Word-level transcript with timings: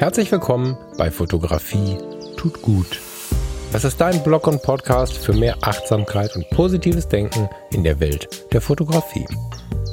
Herzlich 0.00 0.32
willkommen 0.32 0.78
bei 0.96 1.10
Fotografie 1.10 1.98
tut 2.38 2.62
gut. 2.62 3.02
Das 3.70 3.84
ist 3.84 4.00
dein 4.00 4.22
Blog 4.22 4.46
und 4.46 4.62
Podcast 4.62 5.18
für 5.18 5.34
mehr 5.34 5.58
Achtsamkeit 5.60 6.34
und 6.36 6.48
positives 6.48 7.06
Denken 7.06 7.50
in 7.70 7.84
der 7.84 8.00
Welt 8.00 8.50
der 8.50 8.62
Fotografie. 8.62 9.26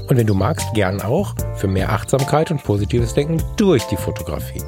Und 0.07 0.15
wenn 0.15 0.25
du 0.25 0.33
magst, 0.33 0.73
gern 0.73 1.01
auch 1.01 1.35
für 1.57 1.67
mehr 1.67 1.91
Achtsamkeit 1.91 2.51
und 2.51 2.63
positives 2.63 3.15
Denken 3.15 3.43
durch 3.57 3.83
die 3.87 3.97
Fotografie. 3.97 4.63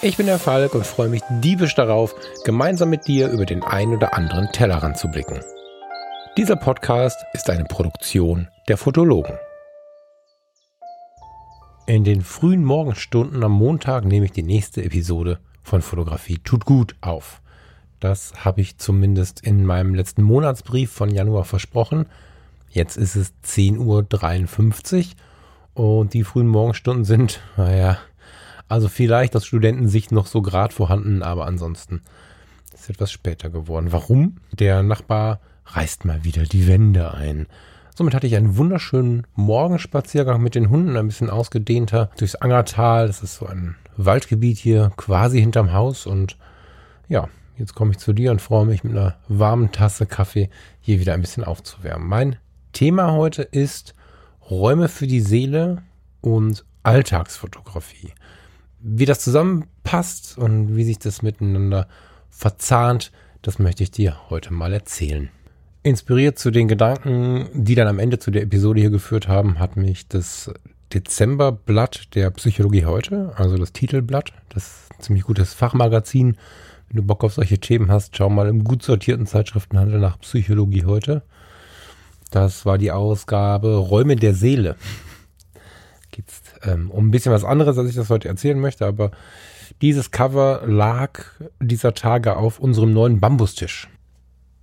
Ich 0.00 0.16
bin 0.16 0.26
der 0.26 0.38
Falk 0.38 0.76
und 0.76 0.86
freue 0.86 1.08
mich 1.08 1.22
diebisch 1.42 1.74
darauf, 1.74 2.14
gemeinsam 2.44 2.90
mit 2.90 3.08
dir 3.08 3.30
über 3.30 3.46
den 3.46 3.64
ein 3.64 3.92
oder 3.92 4.14
anderen 4.14 4.52
Tellerrand 4.52 4.96
zu 4.96 5.08
blicken. 5.08 5.40
Dieser 6.36 6.54
Podcast 6.54 7.18
ist 7.32 7.50
eine 7.50 7.64
Produktion 7.64 8.46
der 8.68 8.76
Fotologen. 8.76 9.34
In 11.90 12.04
den 12.04 12.22
frühen 12.22 12.64
Morgenstunden 12.64 13.42
am 13.42 13.50
Montag 13.50 14.04
nehme 14.04 14.26
ich 14.26 14.30
die 14.30 14.44
nächste 14.44 14.84
Episode 14.84 15.40
von 15.60 15.82
Fotografie 15.82 16.38
tut 16.38 16.64
gut 16.64 16.94
auf. 17.00 17.42
Das 17.98 18.44
habe 18.44 18.60
ich 18.60 18.78
zumindest 18.78 19.40
in 19.40 19.66
meinem 19.66 19.96
letzten 19.96 20.22
Monatsbrief 20.22 20.92
von 20.92 21.10
Januar 21.10 21.44
versprochen. 21.44 22.06
Jetzt 22.70 22.96
ist 22.96 23.16
es 23.16 23.34
10.53 23.44 25.14
Uhr 25.74 25.98
und 25.98 26.14
die 26.14 26.22
frühen 26.22 26.46
Morgenstunden 26.46 27.04
sind, 27.04 27.40
naja, 27.56 27.98
also 28.68 28.86
vielleicht 28.86 29.34
aus 29.34 29.44
Studentensicht 29.44 30.12
noch 30.12 30.28
so 30.28 30.42
grad 30.42 30.72
vorhanden, 30.72 31.24
aber 31.24 31.46
ansonsten 31.46 32.02
ist 32.72 32.84
es 32.84 32.90
etwas 32.90 33.10
später 33.10 33.50
geworden. 33.50 33.90
Warum? 33.90 34.36
Der 34.52 34.84
Nachbar 34.84 35.40
reißt 35.66 36.04
mal 36.04 36.22
wieder 36.22 36.44
die 36.44 36.68
Wände 36.68 37.12
ein. 37.14 37.48
Somit 38.00 38.14
hatte 38.14 38.26
ich 38.26 38.34
einen 38.34 38.56
wunderschönen 38.56 39.26
Morgenspaziergang 39.34 40.42
mit 40.42 40.54
den 40.54 40.70
Hunden, 40.70 40.96
ein 40.96 41.08
bisschen 41.08 41.28
ausgedehnter 41.28 42.08
durchs 42.16 42.34
Angertal. 42.34 43.08
Das 43.08 43.22
ist 43.22 43.34
so 43.34 43.46
ein 43.46 43.76
Waldgebiet 43.98 44.56
hier 44.56 44.90
quasi 44.96 45.38
hinterm 45.38 45.74
Haus. 45.74 46.06
Und 46.06 46.38
ja, 47.10 47.28
jetzt 47.58 47.74
komme 47.74 47.90
ich 47.90 47.98
zu 47.98 48.14
dir 48.14 48.30
und 48.30 48.40
freue 48.40 48.64
mich 48.64 48.84
mit 48.84 48.94
einer 48.94 49.16
warmen 49.28 49.70
Tasse 49.70 50.06
Kaffee 50.06 50.48
hier 50.80 50.98
wieder 50.98 51.12
ein 51.12 51.20
bisschen 51.20 51.44
aufzuwärmen. 51.44 52.08
Mein 52.08 52.36
Thema 52.72 53.12
heute 53.12 53.42
ist 53.42 53.94
Räume 54.48 54.88
für 54.88 55.06
die 55.06 55.20
Seele 55.20 55.82
und 56.22 56.64
Alltagsfotografie. 56.82 58.14
Wie 58.78 59.04
das 59.04 59.20
zusammenpasst 59.20 60.38
und 60.38 60.74
wie 60.74 60.84
sich 60.84 61.00
das 61.00 61.20
miteinander 61.20 61.86
verzahnt, 62.30 63.12
das 63.42 63.58
möchte 63.58 63.82
ich 63.82 63.90
dir 63.90 64.30
heute 64.30 64.54
mal 64.54 64.72
erzählen. 64.72 65.28
Inspiriert 65.82 66.38
zu 66.38 66.50
den 66.50 66.68
Gedanken, 66.68 67.48
die 67.54 67.74
dann 67.74 67.88
am 67.88 67.98
Ende 67.98 68.18
zu 68.18 68.30
der 68.30 68.42
Episode 68.42 68.80
hier 68.80 68.90
geführt 68.90 69.28
haben, 69.28 69.58
hat 69.58 69.76
mich 69.76 70.08
das 70.08 70.52
Dezemberblatt 70.92 72.14
der 72.14 72.30
Psychologie 72.32 72.84
heute, 72.84 73.32
also 73.36 73.56
das 73.56 73.72
Titelblatt, 73.72 74.32
das 74.50 74.88
ziemlich 74.98 75.24
gutes 75.24 75.54
Fachmagazin. 75.54 76.36
Wenn 76.88 76.96
du 76.96 77.02
Bock 77.02 77.24
auf 77.24 77.32
solche 77.32 77.58
Themen 77.58 77.90
hast, 77.90 78.14
schau 78.16 78.28
mal 78.28 78.48
im 78.48 78.64
gut 78.64 78.82
sortierten 78.82 79.26
Zeitschriftenhandel 79.26 80.00
nach 80.00 80.18
Psychologie 80.18 80.84
heute. 80.84 81.22
Das 82.30 82.66
war 82.66 82.76
die 82.76 82.92
Ausgabe 82.92 83.76
Räume 83.76 84.16
der 84.16 84.34
Seele. 84.34 84.76
Geht's 86.10 86.42
ähm, 86.62 86.90
um 86.90 87.08
ein 87.08 87.10
bisschen 87.10 87.32
was 87.32 87.44
anderes, 87.44 87.78
als 87.78 87.88
ich 87.88 87.94
das 87.94 88.10
heute 88.10 88.28
erzählen 88.28 88.60
möchte, 88.60 88.84
aber 88.84 89.12
dieses 89.80 90.10
Cover 90.10 90.62
lag 90.66 91.24
dieser 91.60 91.94
Tage 91.94 92.36
auf 92.36 92.58
unserem 92.58 92.92
neuen 92.92 93.20
Bambustisch. 93.20 93.88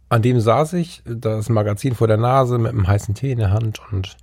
An 0.09 0.21
dem 0.21 0.39
saß 0.39 0.73
ich, 0.73 1.03
das 1.05 1.49
Magazin 1.49 1.93
vor 1.93 2.07
der 2.07 2.17
Nase 2.17 2.57
mit 2.57 2.71
einem 2.71 2.87
heißen 2.87 3.13
Tee 3.15 3.31
in 3.31 3.39
der 3.39 3.51
Hand 3.51 3.81
und 3.91 4.15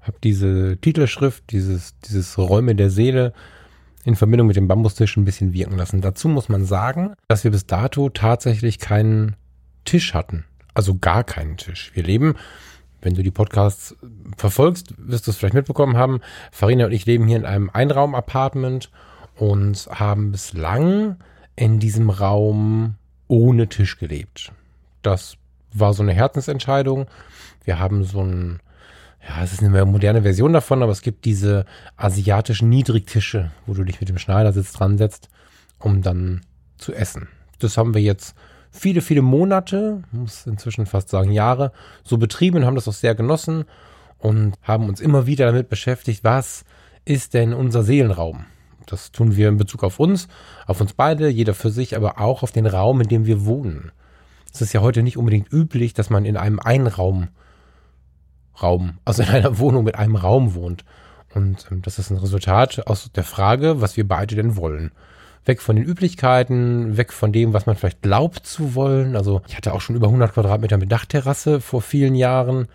habe 0.00 0.16
diese 0.24 0.78
Titelschrift, 0.78 1.44
dieses, 1.50 1.98
dieses 2.00 2.38
Räume 2.38 2.74
der 2.74 2.90
Seele 2.90 3.32
in 4.04 4.16
Verbindung 4.16 4.48
mit 4.48 4.56
dem 4.56 4.68
Bambustisch 4.68 5.16
ein 5.16 5.24
bisschen 5.24 5.52
wirken 5.52 5.76
lassen. 5.76 6.00
Dazu 6.00 6.28
muss 6.28 6.48
man 6.48 6.64
sagen, 6.64 7.14
dass 7.28 7.44
wir 7.44 7.50
bis 7.50 7.66
dato 7.66 8.08
tatsächlich 8.08 8.78
keinen 8.78 9.36
Tisch 9.84 10.14
hatten. 10.14 10.44
Also 10.74 10.96
gar 10.98 11.24
keinen 11.24 11.56
Tisch. 11.56 11.92
Wir 11.94 12.02
leben, 12.02 12.34
wenn 13.02 13.14
du 13.14 13.22
die 13.22 13.30
Podcasts 13.30 13.94
verfolgst, 14.36 14.94
wirst 14.96 15.26
du 15.26 15.30
es 15.30 15.36
vielleicht 15.36 15.54
mitbekommen 15.54 15.96
haben. 15.96 16.20
Farina 16.50 16.86
und 16.86 16.92
ich 16.92 17.06
leben 17.06 17.26
hier 17.26 17.36
in 17.36 17.44
einem 17.44 17.70
Einraum-Apartment 17.70 18.90
und 19.36 19.88
haben 19.90 20.32
bislang 20.32 21.16
in 21.54 21.78
diesem 21.78 22.10
Raum 22.10 22.94
ohne 23.28 23.68
Tisch 23.68 23.98
gelebt. 23.98 24.52
Das 25.02 25.36
war 25.72 25.94
so 25.94 26.02
eine 26.02 26.12
Herzensentscheidung. 26.12 27.06
Wir 27.64 27.78
haben 27.78 28.04
so 28.04 28.22
ein, 28.22 28.60
ja, 29.26 29.42
es 29.42 29.52
ist 29.52 29.62
eine 29.62 29.84
moderne 29.84 30.22
Version 30.22 30.52
davon, 30.52 30.82
aber 30.82 30.92
es 30.92 31.02
gibt 31.02 31.24
diese 31.24 31.64
asiatischen 31.96 32.68
Niedrigtische, 32.68 33.50
wo 33.66 33.74
du 33.74 33.84
dich 33.84 34.00
mit 34.00 34.08
dem 34.08 34.18
Schneidersitz 34.18 34.72
dran 34.72 34.98
setzt, 34.98 35.28
um 35.78 36.02
dann 36.02 36.42
zu 36.78 36.92
essen. 36.92 37.28
Das 37.58 37.76
haben 37.76 37.94
wir 37.94 38.02
jetzt 38.02 38.34
viele, 38.70 39.00
viele 39.00 39.22
Monate, 39.22 40.02
muss 40.10 40.46
inzwischen 40.46 40.86
fast 40.86 41.08
sagen 41.10 41.30
Jahre, 41.30 41.72
so 42.02 42.18
betrieben 42.18 42.58
und 42.58 42.66
haben 42.66 42.74
das 42.74 42.88
auch 42.88 42.92
sehr 42.92 43.14
genossen 43.14 43.64
und 44.18 44.54
haben 44.62 44.88
uns 44.88 45.00
immer 45.00 45.26
wieder 45.26 45.46
damit 45.46 45.68
beschäftigt, 45.68 46.24
was 46.24 46.64
ist 47.04 47.34
denn 47.34 47.52
unser 47.52 47.82
Seelenraum? 47.82 48.46
Das 48.86 49.12
tun 49.12 49.36
wir 49.36 49.48
in 49.48 49.58
Bezug 49.58 49.84
auf 49.84 50.00
uns, 50.00 50.28
auf 50.66 50.80
uns 50.80 50.92
beide, 50.92 51.28
jeder 51.28 51.54
für 51.54 51.70
sich, 51.70 51.96
aber 51.96 52.20
auch 52.20 52.42
auf 52.42 52.52
den 52.52 52.66
Raum, 52.66 53.00
in 53.00 53.08
dem 53.08 53.26
wir 53.26 53.44
wohnen. 53.44 53.92
Es 54.52 54.60
ist 54.60 54.72
ja 54.72 54.80
heute 54.80 55.02
nicht 55.02 55.16
unbedingt 55.16 55.52
üblich, 55.52 55.94
dass 55.94 56.10
man 56.10 56.24
in 56.24 56.36
einem 56.36 56.60
Einraum, 56.60 57.28
Raum, 58.62 58.98
also 59.04 59.22
in 59.22 59.28
einer 59.30 59.58
Wohnung 59.58 59.84
mit 59.84 59.96
einem 59.96 60.16
Raum 60.16 60.54
wohnt. 60.54 60.84
Und 61.34 61.66
ähm, 61.70 61.82
das 61.82 61.98
ist 61.98 62.10
ein 62.10 62.18
Resultat 62.18 62.86
aus 62.86 63.10
der 63.12 63.24
Frage, 63.24 63.80
was 63.80 63.96
wir 63.96 64.06
beide 64.06 64.34
denn 64.34 64.56
wollen. 64.56 64.92
Weg 65.44 65.60
von 65.60 65.74
den 65.74 65.84
Üblichkeiten, 65.84 66.96
weg 66.96 67.12
von 67.12 67.32
dem, 67.32 67.52
was 67.52 67.66
man 67.66 67.76
vielleicht 67.76 68.02
glaubt 68.02 68.46
zu 68.46 68.74
wollen. 68.74 69.16
Also 69.16 69.42
ich 69.48 69.56
hatte 69.56 69.72
auch 69.72 69.80
schon 69.80 69.96
über 69.96 70.06
100 70.06 70.34
Quadratmeter 70.34 70.76
mit 70.76 70.92
Dachterrasse 70.92 71.60
vor 71.60 71.82
vielen 71.82 72.14
Jahren. 72.14 72.68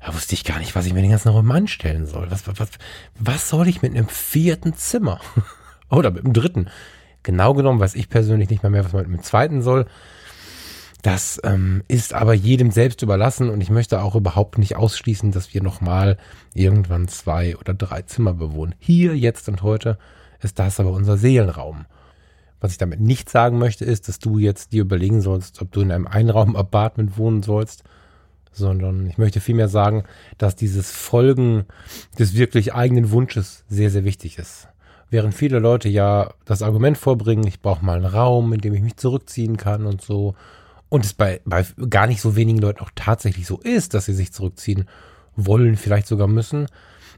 Da 0.00 0.14
wusste 0.14 0.34
ich 0.34 0.44
gar 0.44 0.58
nicht, 0.58 0.74
was 0.74 0.86
ich 0.86 0.92
mir 0.92 1.02
den 1.02 1.10
ganzen 1.10 1.28
Raum 1.28 1.50
anstellen 1.50 2.06
soll. 2.06 2.30
Was, 2.30 2.46
was, 2.46 2.70
was 3.18 3.48
soll 3.48 3.68
ich 3.68 3.82
mit 3.82 3.92
einem 3.92 4.08
vierten 4.08 4.74
Zimmer? 4.74 5.20
Oder 5.90 6.10
mit 6.10 6.24
einem 6.24 6.34
dritten? 6.34 6.68
Genau 7.22 7.54
genommen 7.54 7.80
weiß 7.80 7.94
ich 7.94 8.08
persönlich 8.08 8.50
nicht 8.50 8.62
mal 8.62 8.70
mehr, 8.70 8.84
was 8.84 8.92
man 8.92 9.02
mit 9.02 9.12
einem 9.12 9.22
zweiten 9.22 9.62
soll. 9.62 9.86
Das 11.02 11.40
ähm, 11.44 11.82
ist 11.88 12.12
aber 12.12 12.34
jedem 12.34 12.70
selbst 12.70 13.02
überlassen 13.02 13.48
und 13.48 13.60
ich 13.62 13.70
möchte 13.70 14.02
auch 14.02 14.14
überhaupt 14.14 14.58
nicht 14.58 14.76
ausschließen, 14.76 15.32
dass 15.32 15.54
wir 15.54 15.62
nochmal 15.62 16.18
irgendwann 16.54 17.08
zwei 17.08 17.56
oder 17.56 17.72
drei 17.72 18.02
Zimmer 18.02 18.34
bewohnen. 18.34 18.74
Hier, 18.78 19.16
jetzt 19.16 19.48
und 19.48 19.62
heute 19.62 19.98
ist 20.40 20.58
das 20.58 20.78
aber 20.78 20.90
unser 20.90 21.16
Seelenraum. 21.16 21.86
Was 22.60 22.72
ich 22.72 22.78
damit 22.78 23.00
nicht 23.00 23.30
sagen 23.30 23.58
möchte, 23.58 23.86
ist, 23.86 24.08
dass 24.08 24.18
du 24.18 24.36
jetzt 24.36 24.72
dir 24.72 24.82
überlegen 24.82 25.22
sollst, 25.22 25.62
ob 25.62 25.72
du 25.72 25.80
in 25.80 25.90
einem 25.90 26.06
Einraum-Apartment 26.06 27.16
wohnen 27.16 27.42
sollst, 27.42 27.84
sondern 28.52 29.06
ich 29.06 29.16
möchte 29.16 29.40
vielmehr 29.40 29.68
sagen, 29.68 30.04
dass 30.36 30.56
dieses 30.56 30.90
Folgen 30.90 31.64
des 32.18 32.34
wirklich 32.34 32.74
eigenen 32.74 33.10
Wunsches 33.10 33.64
sehr, 33.68 33.90
sehr 33.90 34.04
wichtig 34.04 34.38
ist. 34.38 34.68
Während 35.08 35.34
viele 35.34 35.58
Leute 35.58 35.88
ja 35.88 36.34
das 36.44 36.60
Argument 36.62 36.98
vorbringen, 36.98 37.46
ich 37.46 37.62
brauche 37.62 37.84
mal 37.84 37.96
einen 37.96 38.04
Raum, 38.04 38.52
in 38.52 38.60
dem 38.60 38.74
ich 38.74 38.82
mich 38.82 38.96
zurückziehen 38.96 39.56
kann 39.56 39.86
und 39.86 40.02
so, 40.02 40.34
und 40.90 41.04
es 41.04 41.14
bei, 41.14 41.40
bei 41.46 41.64
gar 41.88 42.06
nicht 42.06 42.20
so 42.20 42.36
wenigen 42.36 42.58
Leuten 42.58 42.80
auch 42.80 42.90
tatsächlich 42.94 43.46
so 43.46 43.58
ist, 43.58 43.94
dass 43.94 44.04
sie 44.04 44.12
sich 44.12 44.32
zurückziehen 44.32 44.86
wollen, 45.36 45.76
vielleicht 45.76 46.06
sogar 46.06 46.26
müssen, 46.26 46.66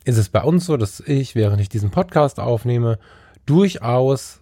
ist 0.04 0.18
es 0.18 0.28
bei 0.28 0.42
uns 0.42 0.66
so, 0.66 0.76
dass 0.76 1.00
ich, 1.00 1.34
während 1.34 1.60
ich 1.60 1.68
diesen 1.68 1.90
Podcast 1.90 2.38
aufnehme, 2.38 2.98
durchaus 3.46 4.40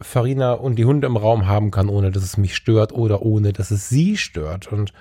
Farina 0.00 0.52
und 0.52 0.76
die 0.76 0.84
Hunde 0.84 1.06
im 1.06 1.16
Raum 1.16 1.46
haben 1.46 1.70
kann, 1.70 1.88
ohne 1.88 2.10
dass 2.10 2.22
es 2.22 2.36
mich 2.36 2.54
stört 2.54 2.92
oder 2.92 3.22
ohne 3.22 3.52
dass 3.52 3.70
es 3.70 3.88
sie 3.88 4.16
stört. 4.16 4.70
Und 4.72 4.92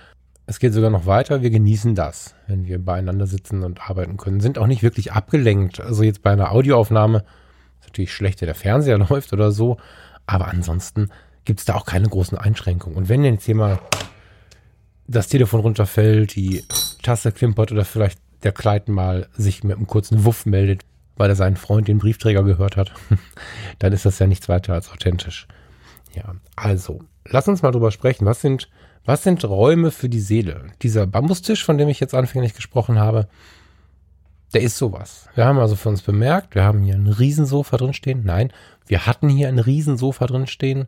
es 0.46 0.60
geht 0.60 0.74
sogar 0.74 0.90
noch 0.90 1.06
weiter. 1.06 1.42
Wir 1.42 1.50
genießen 1.50 1.96
das, 1.96 2.36
wenn 2.48 2.66
wir 2.66 2.84
beieinander 2.84 3.28
sitzen 3.28 3.64
und 3.64 3.90
arbeiten 3.90 4.18
können. 4.18 4.40
Sind 4.40 4.58
auch 4.58 4.68
nicht 4.68 4.84
wirklich 4.84 5.14
abgelenkt. 5.14 5.80
Also 5.80 6.04
jetzt 6.04 6.22
bei 6.22 6.32
einer 6.32 6.52
Audioaufnahme 6.52 7.24
ist 7.80 7.88
natürlich 7.88 8.14
schlecht, 8.14 8.42
wenn 8.42 8.48
der 8.48 8.56
Fernseher 8.56 8.98
läuft 9.10 9.34
oder 9.34 9.52
so. 9.52 9.78
Aber 10.26 10.48
ansonsten 10.48 11.10
gibt 11.46 11.60
es 11.60 11.66
da 11.66 11.76
auch 11.76 11.86
keine 11.86 12.08
großen 12.08 12.38
Einschränkungen. 12.38 12.98
Und 12.98 13.10
wenn 13.10 13.24
jetzt 13.24 13.48
mal 13.50 13.80
das 15.08 15.28
Telefon 15.28 15.62
runterfällt, 15.62 16.36
die 16.36 16.64
Tasse 17.02 17.32
klimpert 17.32 17.72
oder 17.72 17.86
vielleicht 17.86 18.20
der 18.44 18.52
Kleid 18.52 18.88
mal 18.88 19.28
sich 19.34 19.64
mit 19.64 19.78
einem 19.78 19.88
kurzen 19.88 20.24
Wuff 20.26 20.46
meldet, 20.46 20.82
weil 21.18 21.30
er 21.30 21.36
seinen 21.36 21.58
Freund 21.58 21.88
den 21.88 21.98
Briefträger 21.98 22.44
gehört 22.44 22.78
hat, 22.78 22.94
dann 23.80 23.92
ist 23.92 24.06
das 24.06 24.20
ja 24.20 24.28
nichts 24.28 24.48
weiter 24.48 24.74
als 24.74 24.92
authentisch. 24.92 25.48
Ja, 26.16 26.36
also, 26.56 27.02
lass 27.26 27.48
uns 27.48 27.62
mal 27.62 27.72
drüber 27.72 27.92
sprechen. 27.92 28.26
Was 28.26 28.42
sind, 28.42 28.70
was 29.06 29.24
sind 29.24 29.44
Räume 29.44 29.92
für 29.92 30.10
die 30.10 30.22
Seele? 30.22 30.68
Dieser 30.82 31.08
Bambustisch, 31.08 31.64
von 31.66 31.78
dem 31.78 31.90
ich 31.90 32.00
jetzt 32.00 32.16
anfänglich 32.16 32.54
gesprochen 32.54 33.00
habe, 33.00 33.28
der 34.54 34.62
ist 34.62 34.78
sowas. 34.78 35.28
Wir 35.36 35.46
haben 35.46 35.60
also 35.60 35.76
für 35.76 35.90
uns 35.90 36.02
bemerkt, 36.02 36.56
wir 36.56 36.64
haben 36.64 36.82
hier 36.82 36.96
ein 36.96 37.08
Riesensofa 37.08 37.78
drin 37.78 37.94
stehen. 37.94 38.24
Nein, 38.24 38.52
wir 38.88 39.06
hatten 39.06 39.30
hier 39.30 39.48
ein 39.48 39.60
Riesensofa 39.60 40.26
drin 40.26 40.48
stehen 40.48 40.88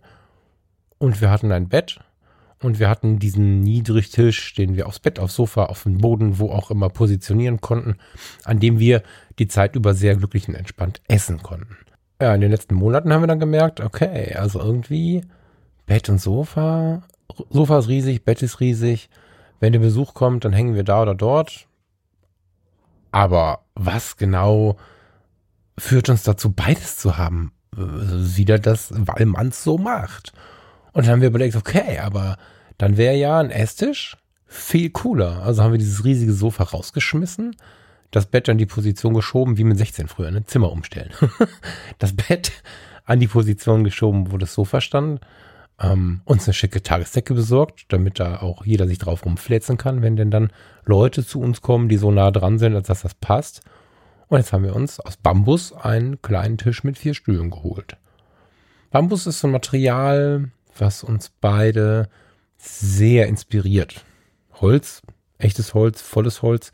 und 1.01 1.19
wir 1.19 1.31
hatten 1.31 1.51
ein 1.51 1.67
Bett 1.67 1.99
und 2.61 2.77
wir 2.77 2.87
hatten 2.87 3.17
diesen 3.17 3.61
Niedrigtisch, 3.61 4.53
den 4.53 4.75
wir 4.75 4.85
aufs 4.85 4.99
Bett, 4.99 5.19
aufs 5.19 5.35
Sofa, 5.35 5.65
auf 5.65 5.83
den 5.83 5.97
Boden, 5.97 6.37
wo 6.37 6.51
auch 6.51 6.69
immer 6.69 6.89
positionieren 6.89 7.59
konnten, 7.59 7.95
an 8.43 8.59
dem 8.59 8.77
wir 8.77 9.01
die 9.39 9.47
Zeit 9.47 9.75
über 9.75 9.95
sehr 9.95 10.15
glücklich 10.15 10.47
und 10.47 10.53
entspannt 10.53 11.01
essen 11.07 11.41
konnten. 11.41 11.75
Ja, 12.21 12.35
in 12.35 12.41
den 12.41 12.51
letzten 12.51 12.75
Monaten 12.75 13.11
haben 13.11 13.23
wir 13.23 13.27
dann 13.27 13.39
gemerkt, 13.39 13.81
okay, 13.81 14.35
also 14.35 14.59
irgendwie 14.59 15.23
Bett 15.87 16.07
und 16.07 16.21
Sofa. 16.21 17.01
Sofa 17.49 17.79
ist 17.79 17.87
riesig, 17.87 18.23
Bett 18.23 18.43
ist 18.43 18.59
riesig. 18.59 19.09
Wenn 19.59 19.73
der 19.73 19.79
Besuch 19.79 20.13
kommt, 20.13 20.45
dann 20.45 20.53
hängen 20.53 20.75
wir 20.75 20.83
da 20.83 21.01
oder 21.01 21.15
dort. 21.15 21.67
Aber 23.11 23.61
was 23.73 24.17
genau 24.17 24.77
führt 25.79 26.09
uns 26.09 26.21
dazu, 26.21 26.51
beides 26.51 26.97
zu 26.97 27.17
haben? 27.17 27.53
Wieder 27.71 28.59
das, 28.59 28.93
weil 28.95 29.25
man 29.25 29.47
es 29.47 29.63
so 29.63 29.79
macht. 29.79 30.33
Und 30.93 31.05
dann 31.05 31.13
haben 31.13 31.21
wir 31.21 31.29
überlegt, 31.29 31.55
okay, 31.55 31.99
aber 31.99 32.37
dann 32.77 32.97
wäre 32.97 33.15
ja 33.15 33.39
ein 33.39 33.51
Esstisch 33.51 34.17
viel 34.45 34.89
cooler. 34.89 35.43
Also 35.43 35.63
haben 35.63 35.71
wir 35.71 35.77
dieses 35.77 36.03
riesige 36.03 36.33
Sofa 36.33 36.63
rausgeschmissen, 36.63 37.55
das 38.11 38.25
Bett 38.25 38.49
an 38.49 38.57
die 38.57 38.65
Position 38.65 39.13
geschoben, 39.13 39.57
wie 39.57 39.63
mit 39.63 39.77
16 39.77 40.07
früher, 40.07 40.31
ne? 40.31 40.45
Zimmer 40.45 40.71
umstellen. 40.71 41.11
das 41.99 42.13
Bett 42.13 42.51
an 43.05 43.19
die 43.19 43.27
Position 43.27 43.83
geschoben, 43.83 44.31
wo 44.31 44.37
das 44.37 44.53
Sofa 44.53 44.81
stand. 44.81 45.21
Ähm, 45.79 46.21
uns 46.25 46.45
eine 46.45 46.53
schicke 46.53 46.83
Tagesdecke 46.83 47.33
besorgt, 47.33 47.85
damit 47.89 48.19
da 48.19 48.41
auch 48.41 48.65
jeder 48.65 48.87
sich 48.87 48.99
drauf 48.99 49.25
rumfläzen 49.25 49.77
kann, 49.77 50.01
wenn 50.01 50.15
denn 50.15 50.29
dann 50.29 50.51
Leute 50.85 51.25
zu 51.25 51.39
uns 51.39 51.61
kommen, 51.61 51.87
die 51.87 51.97
so 51.97 52.11
nah 52.11 52.29
dran 52.29 52.59
sind, 52.59 52.75
als 52.75 52.87
dass 52.87 53.01
das 53.01 53.15
passt. 53.15 53.61
Und 54.27 54.37
jetzt 54.37 54.53
haben 54.53 54.63
wir 54.63 54.75
uns 54.75 54.99
aus 54.99 55.17
Bambus 55.17 55.73
einen 55.73 56.21
kleinen 56.21 56.57
Tisch 56.57 56.83
mit 56.83 56.97
vier 56.97 57.13
Stühlen 57.13 57.49
geholt. 57.49 57.97
Bambus 58.91 59.25
ist 59.25 59.39
so 59.39 59.47
ein 59.47 59.51
Material, 59.51 60.51
was 60.77 61.03
uns 61.03 61.29
beide 61.41 62.09
sehr 62.57 63.27
inspiriert. 63.27 64.05
Holz, 64.53 65.01
echtes 65.37 65.73
Holz, 65.73 66.01
volles 66.01 66.41
Holz. 66.41 66.71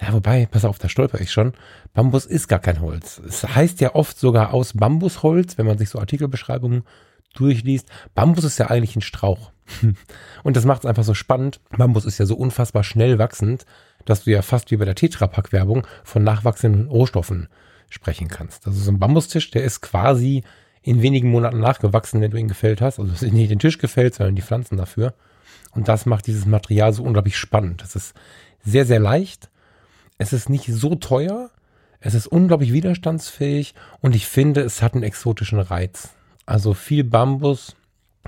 Ja, 0.00 0.12
wobei, 0.12 0.46
pass 0.46 0.64
auf, 0.64 0.78
da 0.78 0.88
stolper 0.88 1.20
ich 1.20 1.30
schon. 1.30 1.52
Bambus 1.92 2.26
ist 2.26 2.48
gar 2.48 2.58
kein 2.58 2.80
Holz. 2.80 3.20
Es 3.26 3.44
heißt 3.44 3.80
ja 3.80 3.94
oft 3.94 4.18
sogar 4.18 4.52
aus 4.52 4.74
Bambusholz, 4.74 5.56
wenn 5.56 5.66
man 5.66 5.78
sich 5.78 5.88
so 5.88 5.98
Artikelbeschreibungen 5.98 6.84
durchliest. 7.34 7.88
Bambus 8.14 8.44
ist 8.44 8.58
ja 8.58 8.66
eigentlich 8.68 8.96
ein 8.96 9.02
Strauch. 9.02 9.52
Und 10.42 10.56
das 10.56 10.64
macht 10.64 10.80
es 10.80 10.86
einfach 10.86 11.04
so 11.04 11.14
spannend. 11.14 11.60
Bambus 11.70 12.04
ist 12.04 12.18
ja 12.18 12.26
so 12.26 12.36
unfassbar 12.36 12.84
schnell 12.84 13.18
wachsend, 13.18 13.64
dass 14.04 14.24
du 14.24 14.30
ja 14.30 14.42
fast 14.42 14.70
wie 14.70 14.76
bei 14.76 14.84
der 14.84 14.94
Tetrapack-Werbung 14.94 15.86
von 16.02 16.22
nachwachsenden 16.22 16.88
Rohstoffen 16.88 17.48
sprechen 17.88 18.28
kannst. 18.28 18.66
Also 18.66 18.80
so 18.80 18.90
ein 18.90 18.98
Bambustisch, 18.98 19.50
der 19.50 19.64
ist 19.64 19.80
quasi 19.80 20.42
in 20.84 21.00
wenigen 21.00 21.30
Monaten 21.30 21.60
nachgewachsen, 21.60 22.20
wenn 22.20 22.30
du 22.30 22.36
ihn 22.36 22.46
gefällt 22.46 22.82
hast. 22.82 23.00
Also 23.00 23.10
es 23.10 23.22
ist 23.22 23.32
nicht 23.32 23.50
den 23.50 23.58
Tisch 23.58 23.78
gefällt, 23.78 24.14
sondern 24.14 24.36
die 24.36 24.42
Pflanzen 24.42 24.76
dafür. 24.76 25.14
Und 25.72 25.88
das 25.88 26.04
macht 26.04 26.26
dieses 26.26 26.44
Material 26.44 26.92
so 26.92 27.02
unglaublich 27.02 27.38
spannend. 27.38 27.82
Es 27.82 27.96
ist 27.96 28.14
sehr, 28.62 28.84
sehr 28.84 29.00
leicht. 29.00 29.48
Es 30.18 30.34
ist 30.34 30.50
nicht 30.50 30.66
so 30.66 30.94
teuer. 30.94 31.50
Es 32.00 32.12
ist 32.12 32.26
unglaublich 32.26 32.74
widerstandsfähig. 32.74 33.74
Und 34.02 34.14
ich 34.14 34.26
finde, 34.26 34.60
es 34.60 34.82
hat 34.82 34.92
einen 34.92 35.02
exotischen 35.04 35.58
Reiz. 35.58 36.10
Also 36.44 36.74
viel 36.74 37.02
Bambus 37.02 37.76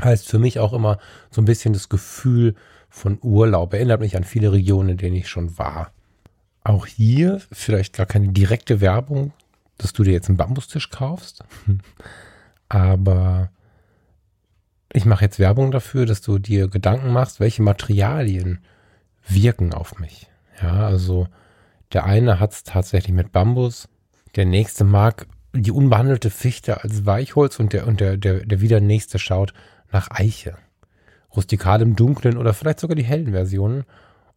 heißt 0.01 0.27
für 0.27 0.39
mich 0.39 0.59
auch 0.59 0.73
immer 0.73 0.99
so 1.31 1.43
ein 1.43 1.47
bisschen 1.47 1.75
das 1.75 1.91
Gefühl 1.91 2.55
von 2.89 3.19
Urlaub. 3.21 3.75
Erinnert 3.75 4.01
mich 4.01 4.17
an 4.17 4.25
viele 4.25 4.53
Regionen, 4.53 4.91
in 4.91 4.97
denen 4.97 5.17
ich 5.17 5.29
schon 5.29 5.59
war. 5.59 5.93
Auch 6.65 6.87
hier 6.87 7.43
vielleicht 7.53 7.95
gar 7.95 8.07
keine 8.07 8.29
direkte 8.29 8.81
Werbung, 8.81 9.35
dass 9.77 9.93
du 9.93 10.05
dir 10.05 10.13
jetzt 10.13 10.31
einen 10.31 10.39
Bambustisch 10.39 10.89
kaufst. 10.89 11.45
Aber 12.69 13.51
ich 14.93 15.05
mache 15.05 15.25
jetzt 15.25 15.39
Werbung 15.39 15.71
dafür, 15.71 16.07
dass 16.07 16.21
du 16.21 16.39
dir 16.39 16.69
Gedanken 16.69 17.13
machst, 17.13 17.41
welche 17.41 17.63
Materialien 17.63 18.61
wirken 19.29 19.75
auf 19.75 19.99
mich. 19.99 20.29
Ja, 20.63 20.87
also 20.87 21.29
der 21.93 22.05
eine 22.05 22.41
hat 22.41 22.53
es 22.53 22.63
tatsächlich 22.65 23.15
mit 23.15 23.33
Bambus, 23.33 23.89
der 24.37 24.45
nächste 24.45 24.85
mag 24.85 25.27
die 25.53 25.73
unbehandelte 25.73 26.31
Fichte 26.31 26.83
als 26.83 27.07
Weichholz 27.07 27.59
und 27.59 27.73
der, 27.73 27.87
und 27.87 28.01
der, 28.01 28.17
der, 28.17 28.45
der 28.45 28.61
wieder 28.61 28.81
nächste 28.81 29.19
schaut 29.19 29.55
nach 29.91 30.11
Eiche. 30.11 30.57
Rustikal 31.35 31.83
im 31.83 31.97
Dunklen 31.97 32.37
oder 32.37 32.55
vielleicht 32.55 32.81
sogar 32.81 32.97
die 32.97 33.05
hellen 33.05 33.33
Versionen. 33.33 33.85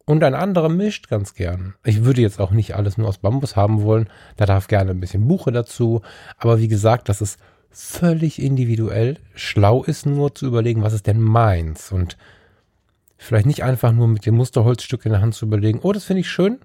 Und 0.06 0.24
ein 0.24 0.34
anderer 0.34 0.68
mischt 0.68 1.08
ganz 1.08 1.34
gern. 1.34 1.74
Ich 1.84 2.04
würde 2.04 2.22
jetzt 2.22 2.40
auch 2.40 2.50
nicht 2.50 2.74
alles 2.74 2.96
nur 2.96 3.08
aus 3.08 3.18
Bambus 3.18 3.56
haben 3.56 3.82
wollen. 3.82 4.08
Da 4.36 4.46
darf 4.46 4.66
gerne 4.66 4.90
ein 4.90 5.00
bisschen 5.00 5.28
Buche 5.28 5.52
dazu. 5.52 6.02
Aber 6.36 6.58
wie 6.58 6.68
gesagt, 6.68 7.08
das 7.08 7.20
ist 7.20 7.38
völlig 7.70 8.40
individuell. 8.40 9.18
Schlau 9.34 9.82
ist 9.82 10.06
nur 10.06 10.34
zu 10.34 10.46
überlegen, 10.46 10.82
was 10.82 10.92
ist 10.92 11.06
denn 11.06 11.20
meins? 11.20 11.92
Und 11.92 12.16
vielleicht 13.16 13.46
nicht 13.46 13.62
einfach 13.62 13.92
nur 13.92 14.08
mit 14.08 14.26
dem 14.26 14.36
Musterholzstück 14.36 15.04
in 15.06 15.12
der 15.12 15.20
Hand 15.20 15.34
zu 15.34 15.46
überlegen, 15.46 15.80
oh, 15.82 15.92
das 15.92 16.04
finde 16.04 16.20
ich 16.20 16.30
schön, 16.30 16.58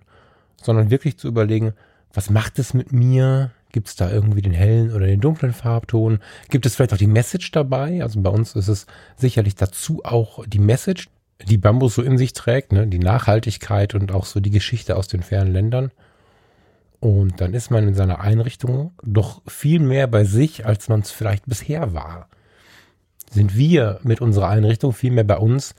sondern 0.62 0.90
wirklich 0.90 1.18
zu 1.18 1.28
überlegen, 1.28 1.74
was 2.14 2.30
macht 2.30 2.60
es 2.60 2.74
mit 2.74 2.92
mir? 2.92 3.52
Gibt 3.72 3.90
es 3.90 3.98
da 3.98 4.10
irgendwie 4.10 4.42
den 4.42 4.54
hellen 4.54 4.94
oder 4.94 5.06
den 5.06 5.20
dunklen 5.20 5.52
Farbton? 5.52 6.20
Gibt 6.50 6.66
es 6.66 6.76
vielleicht 6.76 6.94
auch 6.94 6.98
die 6.98 7.08
Message 7.08 7.52
dabei? 7.52 8.02
Also 8.02 8.22
bei 8.22 8.30
uns 8.30 8.56
ist 8.56 8.70
es 8.70 8.88
sicherlich 9.18 9.56
dazu 9.56 10.02
auch 10.06 10.46
die 10.48 10.60
Message, 10.60 11.10
die 11.44 11.58
Bambus 11.58 11.96
so 11.96 12.02
in 12.02 12.18
sich 12.18 12.32
trägt, 12.32 12.72
ne? 12.72 12.88
die 12.88 13.00
Nachhaltigkeit 13.00 13.94
und 13.94 14.14
auch 14.14 14.26
so 14.26 14.40
die 14.40 14.52
Geschichte 14.52 14.96
aus 14.96 15.10
den 15.10 15.22
fernen 15.22 15.52
Ländern. 15.52 15.92
Und 17.00 17.42
dann 17.42 17.54
ist 17.54 17.72
man 17.72 17.88
in 17.88 17.94
seiner 17.94 18.20
Einrichtung 18.20 18.94
doch 19.04 19.42
viel 19.48 19.80
mehr 19.80 20.08
bei 20.08 20.24
sich, 20.24 20.66
als 20.66 20.90
man 20.90 21.02
es 21.02 21.12
vielleicht 21.12 21.46
bisher 21.46 21.94
war. 21.94 22.30
Sind 23.30 23.58
wir 23.58 24.00
mit 24.04 24.22
unserer 24.22 24.50
Einrichtung 24.50 24.94
viel 24.94 25.12
mehr 25.12 25.24
bei 25.24 25.38
uns, 25.38 25.76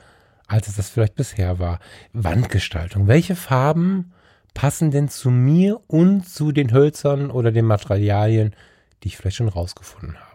als 0.46 0.68
es 0.68 0.76
das 0.76 0.90
vielleicht 0.90 1.14
bisher 1.14 1.58
war. 1.58 1.80
Wandgestaltung. 2.12 3.08
Welche 3.08 3.34
Farben 3.34 4.12
passen 4.54 4.90
denn 4.90 5.08
zu 5.08 5.30
mir 5.30 5.80
und 5.86 6.28
zu 6.28 6.52
den 6.52 6.72
Hölzern 6.72 7.30
oder 7.30 7.52
den 7.52 7.64
Materialien, 7.64 8.54
die 9.02 9.08
ich 9.08 9.16
vielleicht 9.16 9.36
schon 9.36 9.48
rausgefunden 9.48 10.16
habe? 10.16 10.26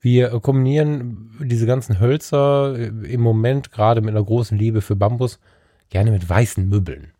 Wir 0.00 0.30
kombinieren 0.40 1.30
diese 1.40 1.66
ganzen 1.66 2.00
Hölzer 2.00 2.76
im 2.76 3.20
Moment 3.20 3.70
gerade 3.70 4.00
mit 4.00 4.10
einer 4.10 4.24
großen 4.24 4.58
Liebe 4.58 4.80
für 4.80 4.96
Bambus 4.96 5.38
gerne 5.90 6.10
mit 6.10 6.28
weißen 6.28 6.68
Möbeln. 6.68 7.12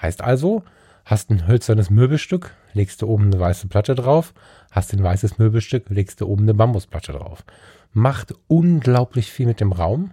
Heißt 0.00 0.22
also, 0.22 0.62
Hast 1.08 1.30
ein 1.30 1.46
hölzernes 1.46 1.88
Möbelstück, 1.88 2.54
legst 2.74 3.00
du 3.00 3.06
oben 3.06 3.28
eine 3.32 3.40
weiße 3.40 3.68
Platte 3.68 3.94
drauf. 3.94 4.34
Hast 4.70 4.92
ein 4.92 5.02
weißes 5.02 5.38
Möbelstück, 5.38 5.88
legst 5.88 6.20
du 6.20 6.26
oben 6.26 6.42
eine 6.42 6.52
Bambusplatte 6.52 7.12
drauf. 7.12 7.46
Macht 7.94 8.34
unglaublich 8.46 9.32
viel 9.32 9.46
mit 9.46 9.60
dem 9.60 9.72
Raum. 9.72 10.10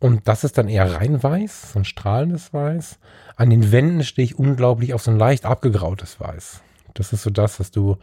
Und 0.00 0.26
das 0.26 0.42
ist 0.42 0.58
dann 0.58 0.66
eher 0.66 0.96
rein 0.96 1.22
weiß, 1.22 1.70
so 1.74 1.78
ein 1.78 1.84
strahlendes 1.84 2.52
Weiß. 2.52 2.98
An 3.36 3.48
den 3.48 3.70
Wänden 3.70 4.02
stehe 4.02 4.26
ich 4.26 4.36
unglaublich 4.36 4.92
auf 4.92 5.02
so 5.02 5.12
ein 5.12 5.20
leicht 5.20 5.44
abgegrautes 5.44 6.18
Weiß. 6.18 6.62
Das 6.94 7.12
ist 7.12 7.22
so 7.22 7.30
das, 7.30 7.60
was 7.60 7.70
du 7.70 7.96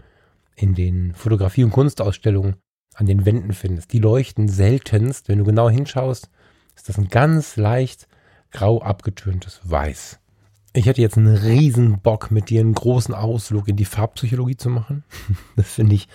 in 0.55 0.73
den 0.73 1.13
Fotografie- 1.13 1.65
und 1.65 1.71
Kunstausstellungen 1.71 2.55
an 2.95 3.07
den 3.07 3.25
Wänden 3.25 3.51
findest. 3.51 3.91
Die 3.91 3.99
leuchten 3.99 4.47
seltenst. 4.47 5.27
Wenn 5.27 5.39
du 5.39 5.43
genau 5.43 5.69
hinschaust, 5.69 6.29
ist 6.77 6.87
das 6.87 6.97
ein 6.97 7.09
ganz 7.09 7.57
leicht 7.57 8.07
grau 8.51 8.81
abgetöntes 8.81 9.59
Weiß. 9.65 10.20
Ich 10.73 10.85
hätte 10.85 11.01
jetzt 11.01 11.17
einen 11.17 11.35
riesen 11.35 11.99
Bock, 11.99 12.31
mit 12.31 12.49
dir 12.49 12.61
einen 12.61 12.73
großen 12.73 13.13
Ausflug 13.13 13.67
in 13.67 13.75
die 13.75 13.85
Farbpsychologie 13.85 14.55
zu 14.55 14.69
machen. 14.69 15.03
Das 15.57 15.73
finde 15.73 15.95
ich 15.95 16.07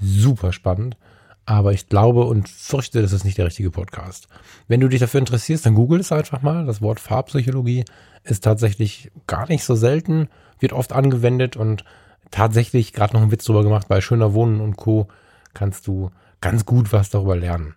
super 0.00 0.52
spannend. 0.52 0.96
Aber 1.44 1.72
ich 1.72 1.88
glaube 1.88 2.24
und 2.24 2.48
fürchte, 2.48 3.00
das 3.02 3.12
ist 3.12 3.24
nicht 3.24 3.38
der 3.38 3.46
richtige 3.46 3.70
Podcast. 3.70 4.28
Wenn 4.66 4.80
du 4.80 4.88
dich 4.88 5.00
dafür 5.00 5.20
interessierst, 5.20 5.64
dann 5.64 5.74
google 5.74 6.00
es 6.00 6.12
einfach 6.12 6.42
mal. 6.42 6.66
Das 6.66 6.82
Wort 6.82 7.00
Farbpsychologie 7.00 7.84
ist 8.24 8.44
tatsächlich 8.44 9.10
gar 9.26 9.48
nicht 9.48 9.64
so 9.64 9.74
selten, 9.74 10.28
wird 10.58 10.72
oft 10.72 10.92
angewendet 10.92 11.56
und 11.56 11.84
tatsächlich 12.30 12.92
gerade 12.92 13.14
noch 13.14 13.22
ein 13.22 13.30
Witz 13.30 13.44
drüber 13.44 13.62
gemacht. 13.62 13.88
Bei 13.88 14.00
Schöner 14.00 14.34
Wohnen 14.34 14.60
und 14.60 14.76
Co. 14.76 15.08
kannst 15.54 15.86
du 15.86 16.10
ganz 16.40 16.66
gut 16.66 16.92
was 16.92 17.10
darüber 17.10 17.36
lernen. 17.36 17.74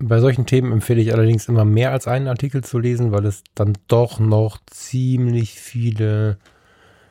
Bei 0.00 0.20
solchen 0.20 0.46
Themen 0.46 0.70
empfehle 0.72 1.00
ich 1.00 1.12
allerdings 1.12 1.48
immer 1.48 1.64
mehr 1.64 1.90
als 1.90 2.06
einen 2.06 2.28
Artikel 2.28 2.62
zu 2.62 2.78
lesen, 2.78 3.10
weil 3.10 3.26
es 3.26 3.42
dann 3.54 3.76
doch 3.88 4.20
noch 4.20 4.58
ziemlich 4.66 5.54
viele 5.54 6.38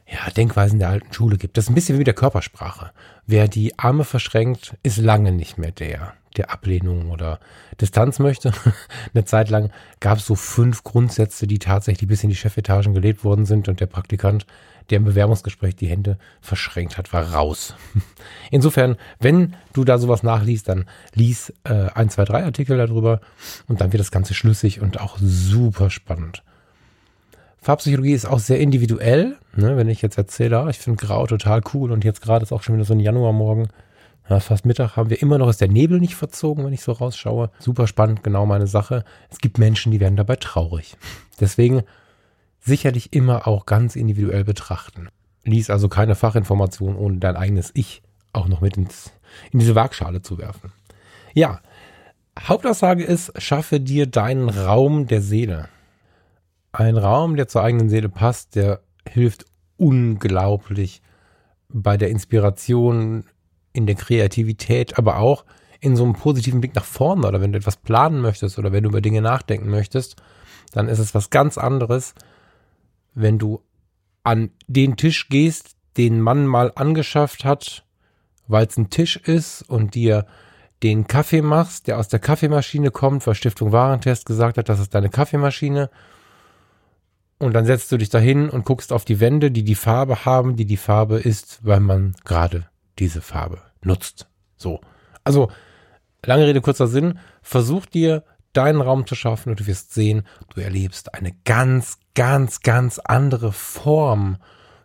ja, 0.09 0.29
Denkweisen 0.31 0.79
der 0.79 0.89
alten 0.89 1.11
Schule 1.11 1.37
gibt. 1.37 1.57
Das 1.57 1.65
ist 1.65 1.69
ein 1.69 1.75
bisschen 1.75 1.99
wie 1.99 2.05
der 2.05 2.13
Körpersprache. 2.13 2.91
Wer 3.25 3.49
die 3.49 3.77
Arme 3.77 4.05
verschränkt, 4.05 4.77
ist 4.83 4.97
lange 4.97 5.33
nicht 5.33 5.57
mehr 5.57 5.71
der, 5.71 6.13
der 6.37 6.49
Ablehnung 6.49 7.11
oder 7.11 7.39
Distanz 7.81 8.19
möchte. 8.19 8.53
Eine 9.13 9.25
Zeit 9.25 9.49
lang 9.49 9.71
gab 9.99 10.19
es 10.19 10.25
so 10.25 10.35
fünf 10.35 10.83
Grundsätze, 10.83 11.45
die 11.45 11.59
tatsächlich 11.59 12.07
bis 12.07 12.23
in 12.23 12.29
die 12.29 12.37
Chefetagen 12.37 12.93
gelebt 12.93 13.25
worden 13.25 13.45
sind 13.45 13.67
und 13.67 13.81
der 13.81 13.87
Praktikant 13.87 14.45
der 14.89 14.97
im 14.97 15.05
Bewerbungsgespräch 15.05 15.75
die 15.75 15.87
Hände 15.87 16.17
verschränkt 16.41 16.97
hat, 16.97 17.13
war 17.13 17.33
raus. 17.33 17.75
Insofern, 18.51 18.97
wenn 19.19 19.55
du 19.73 19.83
da 19.83 19.97
sowas 19.97 20.23
nachliest, 20.23 20.69
dann 20.69 20.85
lies 21.13 21.53
äh, 21.63 21.89
ein, 21.93 22.09
zwei, 22.09 22.25
drei 22.25 22.43
Artikel 22.43 22.77
darüber 22.77 23.21
und 23.67 23.81
dann 23.81 23.91
wird 23.91 23.99
das 23.99 24.11
Ganze 24.11 24.33
schlüssig 24.33 24.81
und 24.81 24.99
auch 24.99 25.17
super 25.19 25.89
spannend. 25.89 26.43
Farbpsychologie 27.61 28.13
ist 28.13 28.25
auch 28.25 28.39
sehr 28.39 28.59
individuell. 28.59 29.35
Ne? 29.55 29.75
Wenn 29.75 29.89
ich 29.89 30.01
jetzt 30.01 30.17
erzähle, 30.17 30.59
ah, 30.59 30.69
ich 30.69 30.79
finde 30.79 31.03
Grau 31.05 31.27
total 31.27 31.61
cool 31.73 31.91
und 31.91 32.05
jetzt 32.05 32.21
gerade 32.21 32.43
ist 32.43 32.53
auch 32.53 32.63
schon 32.63 32.75
wieder 32.75 32.85
so 32.85 32.93
ein 32.93 32.99
Januarmorgen, 32.99 33.67
ja, 34.29 34.39
fast 34.39 34.65
Mittag 34.65 34.97
haben 34.97 35.09
wir 35.09 35.21
immer 35.21 35.37
noch, 35.37 35.49
ist 35.49 35.61
der 35.61 35.69
Nebel 35.69 35.99
nicht 35.99 36.15
verzogen, 36.15 36.65
wenn 36.65 36.73
ich 36.73 36.81
so 36.81 36.91
rausschaue. 36.91 37.49
Super 37.59 37.87
spannend, 37.87 38.23
genau 38.23 38.45
meine 38.45 38.67
Sache. 38.67 39.05
Es 39.29 39.39
gibt 39.39 39.57
Menschen, 39.57 39.91
die 39.91 39.99
werden 39.99 40.17
dabei 40.17 40.35
traurig. 40.35 40.97
Deswegen 41.39 41.83
sicherlich 42.67 43.13
immer 43.13 43.47
auch 43.47 43.65
ganz 43.65 43.95
individuell 43.95 44.43
betrachten. 44.43 45.09
Lies 45.43 45.69
also 45.69 45.89
keine 45.89 46.15
Fachinformation, 46.15 46.95
ohne 46.95 47.17
dein 47.17 47.35
eigenes 47.35 47.71
Ich 47.73 48.03
auch 48.33 48.47
noch 48.47 48.61
mit 48.61 48.77
ins 48.77 49.11
in 49.51 49.59
diese 49.59 49.75
Waagschale 49.75 50.21
zu 50.21 50.37
werfen. 50.37 50.71
Ja, 51.33 51.61
Hauptaussage 52.39 53.03
ist, 53.03 53.31
schaffe 53.41 53.79
dir 53.79 54.05
deinen 54.07 54.49
Raum 54.49 55.07
der 55.07 55.21
Seele. 55.21 55.69
Ein 56.71 56.97
Raum, 56.97 57.35
der 57.35 57.47
zur 57.47 57.63
eigenen 57.63 57.89
Seele 57.89 58.09
passt, 58.09 58.55
der 58.55 58.81
hilft 59.07 59.45
unglaublich 59.77 61.01
bei 61.69 61.97
der 61.97 62.09
Inspiration, 62.09 63.25
in 63.73 63.85
der 63.85 63.95
Kreativität, 63.95 64.97
aber 64.97 65.19
auch 65.19 65.45
in 65.79 65.95
so 65.95 66.03
einem 66.03 66.13
positiven 66.13 66.61
Blick 66.61 66.73
nach 66.73 66.83
vorne 66.83 67.27
oder 67.27 67.41
wenn 67.41 67.51
du 67.51 67.59
etwas 67.59 67.77
planen 67.77 68.21
möchtest 68.21 68.57
oder 68.57 68.71
wenn 68.71 68.83
du 68.83 68.89
über 68.89 69.01
Dinge 69.01 69.21
nachdenken 69.21 69.69
möchtest, 69.69 70.15
dann 70.73 70.87
ist 70.87 70.99
es 70.99 71.13
was 71.13 71.29
ganz 71.29 71.57
anderes, 71.57 72.15
wenn 73.17 73.39
du 73.39 73.61
an 74.23 74.51
den 74.67 74.95
Tisch 74.95 75.29
gehst, 75.29 75.75
den 75.97 76.21
Mann 76.21 76.45
mal 76.45 76.71
angeschafft 76.75 77.45
hat, 77.45 77.83
weil 78.47 78.67
es 78.67 78.77
ein 78.77 78.89
Tisch 78.89 79.17
ist 79.17 79.63
und 79.63 79.95
dir 79.95 80.27
den 80.83 81.07
Kaffee 81.07 81.41
machst, 81.41 81.87
der 81.87 81.97
aus 81.97 82.07
der 82.07 82.19
Kaffeemaschine 82.19 82.91
kommt, 82.91 83.25
weil 83.25 83.33
Stiftung 83.33 83.71
Warentest 83.71 84.27
gesagt 84.27 84.57
hat, 84.59 84.69
das 84.69 84.79
ist 84.79 84.93
deine 84.93 85.09
Kaffeemaschine. 85.09 85.89
Und 87.39 87.53
dann 87.53 87.65
setzt 87.65 87.91
du 87.91 87.97
dich 87.97 88.09
dahin 88.09 88.49
und 88.49 88.65
guckst 88.65 88.93
auf 88.93 89.03
die 89.03 89.19
Wände, 89.19 89.49
die 89.49 89.63
die 89.63 89.75
Farbe 89.75 90.25
haben, 90.25 90.55
die 90.55 90.65
die 90.65 90.77
Farbe 90.77 91.17
ist, 91.17 91.59
weil 91.63 91.79
man 91.79 92.15
gerade 92.23 92.67
diese 92.99 93.21
Farbe 93.21 93.61
nutzt. 93.83 94.27
So. 94.55 94.81
Also, 95.23 95.51
lange 96.23 96.45
Rede, 96.45 96.61
kurzer 96.61 96.87
Sinn. 96.87 97.19
Versuch 97.41 97.87
dir 97.87 98.23
deinen 98.57 98.81
Raum 98.81 99.05
zu 99.05 99.15
schaffen 99.15 99.49
und 99.49 99.59
du 99.59 99.67
wirst 99.67 99.93
sehen, 99.93 100.23
du 100.53 100.61
erlebst 100.61 101.13
eine 101.13 101.33
ganz, 101.45 101.99
ganz, 102.15 102.61
ganz 102.61 102.99
andere 102.99 103.51
Form 103.51 104.37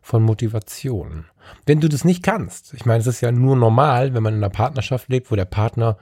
von 0.03 0.23
Motivation. 0.23 1.27
Wenn 1.67 1.81
du 1.81 1.89
das 1.89 2.05
nicht 2.05 2.23
kannst, 2.23 2.75
ich 2.75 2.87
meine, 2.87 3.01
es 3.01 3.07
ist 3.07 3.21
ja 3.21 3.33
nur 3.33 3.57
normal, 3.57 4.15
wenn 4.15 4.23
man 4.23 4.35
in 4.35 4.41
einer 4.41 4.51
Partnerschaft 4.51 5.09
lebt, 5.09 5.31
wo 5.31 5.37
der 5.37 5.45
Partner 5.45 5.97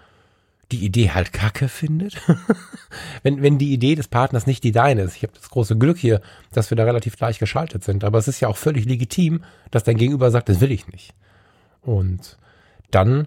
die 0.73 0.85
Idee 0.85 1.11
halt 1.11 1.33
kacke 1.33 1.69
findet. 1.69 2.17
wenn, 3.23 3.43
wenn 3.43 3.59
die 3.59 3.73
Idee 3.73 3.95
des 3.95 4.09
Partners 4.09 4.47
nicht 4.47 4.63
die 4.65 4.73
deine 4.73 5.03
ist. 5.03 5.17
Ich 5.17 5.23
habe 5.23 5.33
das 5.35 5.51
große 5.51 5.77
Glück 5.77 5.99
hier, 5.99 6.21
dass 6.53 6.71
wir 6.71 6.77
da 6.77 6.85
relativ 6.85 7.17
gleich 7.17 7.39
geschaltet 7.39 7.85
sind. 7.85 8.05
Aber 8.05 8.19
es 8.19 8.29
ist 8.29 8.41
ja 8.41 8.49
auch 8.49 8.57
völlig 8.57 8.85
legitim, 8.85 9.43
dass 9.71 9.85
dein 9.85 9.97
Gegenüber 9.97 10.31
sagt, 10.31 10.49
das 10.49 10.61
will 10.61 10.71
ich 10.71 10.87
nicht. 10.89 11.15
Und 11.83 12.39
dann, 12.91 13.27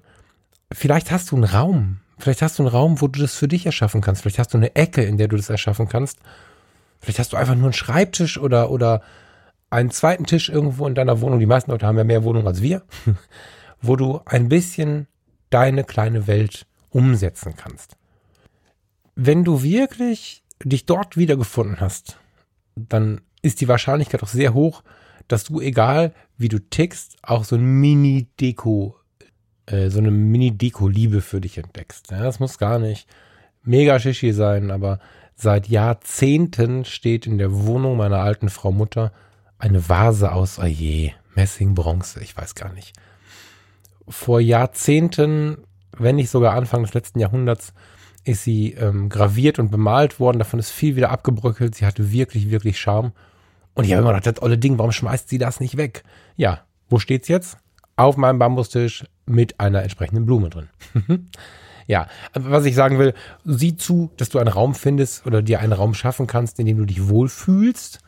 vielleicht 0.72 1.12
hast 1.12 1.32
du 1.32 1.36
einen 1.36 1.46
Raum. 1.46 2.00
Vielleicht 2.18 2.42
hast 2.42 2.60
du 2.60 2.64
einen 2.64 2.72
Raum, 2.72 3.02
wo 3.02 3.08
du 3.08 3.22
das 3.22 3.36
für 3.36 3.48
dich 3.48 3.66
erschaffen 3.66 4.02
kannst. 4.02 4.22
Vielleicht 4.22 4.40
hast 4.40 4.54
du 4.54 4.58
eine 4.58 4.76
Ecke, 4.76 5.04
in 5.04 5.18
der 5.18 5.28
du 5.28 5.36
das 5.36 5.50
erschaffen 5.50 5.88
kannst. 5.88 6.20
Vielleicht 7.00 7.20
hast 7.20 7.34
du 7.34 7.38
einfach 7.38 7.56
nur 7.56 7.66
einen 7.66 7.74
Schreibtisch 7.74 8.38
oder, 8.38 8.70
oder 8.70 9.02
einen 9.70 9.92
zweiten 9.92 10.26
Tisch 10.26 10.50
irgendwo 10.50 10.88
in 10.88 10.96
deiner 10.96 11.22
Wohnung. 11.22 11.40
Die 11.40 11.46
meisten 11.46 11.72
Leute 11.72 11.86
haben 11.86 11.98
ja 11.98 12.04
mehr 12.04 12.24
Wohnungen 12.24 12.48
als 12.48 12.62
wir. 12.62 12.84
wo 13.84 13.96
du 13.98 14.22
ein 14.26 14.50
bisschen 14.50 15.08
deine 15.52 15.84
kleine 15.84 16.26
Welt 16.26 16.66
umsetzen 16.90 17.54
kannst. 17.56 17.98
Wenn 19.16 19.44
du 19.44 19.62
wirklich 19.62 20.44
dich 20.64 20.86
dort 20.88 21.18
wiedergefunden 21.18 21.80
hast, 21.80 22.18
dann 22.76 23.22
ist 23.44 23.62
die 23.62 23.68
Wahrscheinlichkeit 23.68 24.24
auch 24.24 24.30
sehr 24.30 24.54
hoch, 24.54 24.84
dass 25.28 25.44
du, 25.44 25.60
egal 25.60 26.14
wie 26.38 26.48
du 26.48 26.60
tickst, 26.60 27.18
auch 27.22 27.44
so 27.44 27.56
ein 27.56 27.64
Mini-Deko, 27.64 28.96
äh, 29.66 29.90
so 29.90 30.00
eine 30.00 30.12
Mini-Deko-Liebe 30.12 31.22
für 31.22 31.42
dich 31.42 31.58
entdeckst. 31.58 32.12
Ja, 32.12 32.24
das 32.24 32.40
muss 32.40 32.58
gar 32.58 32.80
nicht 32.80 33.08
mega 33.64 34.00
shishi 34.00 34.34
sein, 34.34 34.72
aber 34.72 35.00
seit 35.36 35.68
Jahrzehnten 35.68 36.86
steht 36.86 37.26
in 37.26 37.38
der 37.38 37.66
Wohnung 37.66 37.98
meiner 37.98 38.20
alten 38.20 38.50
Frau 38.50 38.72
Mutter 38.72 39.12
eine 39.58 39.88
Vase 39.88 40.32
aus 40.32 40.60
Ayer, 40.60 41.12
Messing, 41.36 41.74
Bronze, 41.74 42.22
ich 42.22 42.36
weiß 42.36 42.56
gar 42.56 42.74
nicht. 42.74 42.94
Vor 44.08 44.42
Jahrzehnten, 44.42 45.58
wenn 45.98 46.18
nicht 46.18 46.30
sogar 46.30 46.54
Anfang 46.54 46.84
des 46.84 46.94
letzten 46.94 47.20
Jahrhunderts, 47.20 47.74
ist 48.26 48.44
sie 48.44 48.74
ähm, 48.74 49.10
graviert 49.10 49.60
und 49.60 49.72
bemalt 49.72 50.20
worden. 50.20 50.40
Davon 50.40 50.60
ist 50.60 50.72
viel 50.72 50.96
wieder 50.96 51.10
abgebröckelt. 51.10 51.76
Sie 51.76 51.86
hatte 51.86 52.12
wirklich, 52.12 52.52
wirklich 52.52 52.80
Charme. 52.80 53.12
Und 53.74 53.86
ich 53.86 53.92
habe 53.92 54.02
immer 54.02 54.14
gedacht, 54.14 54.38
das 54.38 54.44
olle 54.44 54.58
Ding, 54.58 54.78
warum 54.78 54.92
schmeißt 54.92 55.30
sie 55.30 55.38
das 55.38 55.60
nicht 55.60 55.78
weg? 55.78 56.04
Ja, 56.36 56.62
wo 56.90 57.00
steht's 57.00 57.28
jetzt? 57.28 57.58
Auf 57.96 58.18
meinem 58.18 58.40
Bambustisch 58.40 59.06
mit 59.26 59.60
einer 59.60 59.84
entsprechenden 59.84 60.26
Blume 60.26 60.50
drin. 60.50 60.70
ja, 61.88 62.08
was 62.34 62.66
ich 62.66 62.76
sagen 62.76 63.00
will, 63.00 63.14
sieh 63.46 63.76
zu, 63.76 64.12
dass 64.18 64.30
du 64.30 64.40
einen 64.40 64.48
Raum 64.48 64.76
findest 64.76 65.26
oder 65.26 65.42
dir 65.42 65.60
einen 65.60 65.74
Raum 65.74 65.94
schaffen 65.94 66.28
kannst, 66.28 66.60
in 66.60 66.66
dem 66.66 66.78
du 66.78 66.86
dich 66.86 67.08
wohlfühlst. 67.08 68.00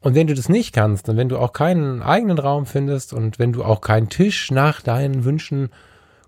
Und 0.00 0.14
wenn 0.14 0.26
du 0.26 0.34
das 0.34 0.48
nicht 0.48 0.72
kannst 0.72 1.08
und 1.08 1.16
wenn 1.16 1.28
du 1.28 1.38
auch 1.38 1.52
keinen 1.52 2.02
eigenen 2.02 2.38
Raum 2.38 2.66
findest 2.66 3.12
und 3.12 3.38
wenn 3.38 3.52
du 3.52 3.64
auch 3.64 3.80
keinen 3.80 4.08
Tisch 4.08 4.50
nach 4.50 4.80
deinen 4.80 5.24
Wünschen 5.24 5.70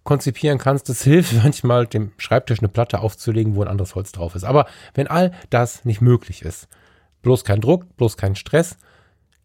konzipieren 0.03 0.59
kannst, 0.59 0.89
das 0.89 1.03
hilft 1.05 1.35
manchmal, 1.43 1.87
dem 1.87 2.13
Schreibtisch 2.17 2.59
eine 2.61 2.69
Platte 2.69 3.01
aufzulegen, 3.01 3.55
wo 3.55 3.63
ein 3.63 3.69
anderes 3.69 3.95
Holz 3.95 4.13
drauf 4.13 4.35
ist. 4.35 4.45
Aber 4.45 4.67
wenn 4.95 5.07
all 5.07 5.33
das 5.51 5.85
nicht 5.85 6.01
möglich 6.01 6.43
ist, 6.43 6.69
bloß 7.23 7.45
kein 7.45 7.61
Druck, 7.61 7.97
bloß 7.97 8.17
kein 8.17 8.35
Stress, 8.35 8.77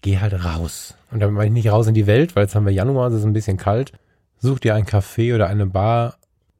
geh 0.06 0.20
halt 0.20 0.46
raus. 0.46 0.94
Und 1.10 1.20
damit 1.20 1.36
meine 1.36 1.48
ich 1.48 1.54
nicht 1.54 1.72
raus 1.72 1.88
in 1.88 1.96
die 1.96 2.06
Welt, 2.06 2.36
weil 2.36 2.44
jetzt 2.44 2.54
haben 2.54 2.68
wir 2.68 2.72
Januar, 2.72 3.08
es 3.08 3.16
ist 3.16 3.26
ein 3.26 3.34
bisschen 3.34 3.58
kalt. 3.58 3.92
Such 4.38 4.60
dir 4.60 4.76
ein 4.76 4.86
Café 4.86 5.34
oder 5.34 5.48
eine 5.48 5.66
Bar, 5.66 6.18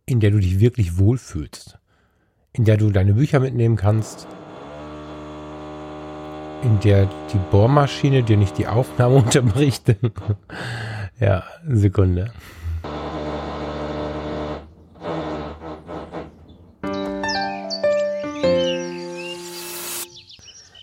in 0.08 0.20
der 0.20 0.32
du 0.32 0.40
dich 0.40 0.60
wirklich 0.60 0.98
wohlfühlst. 0.98 1.78
In 2.54 2.66
der 2.66 2.78
du 2.78 2.90
deine 2.90 3.14
Bücher 3.14 3.40
mitnehmen 3.40 3.76
kannst. 3.76 4.28
In 6.64 6.80
der 6.80 7.08
die 7.32 7.40
Bohrmaschine 7.52 8.24
dir 8.24 8.38
nicht 8.38 8.58
die 8.58 8.66
Aufnahme 8.66 9.16
unterbricht. 9.24 9.96
ja, 11.20 11.44
Sekunde. 11.70 12.32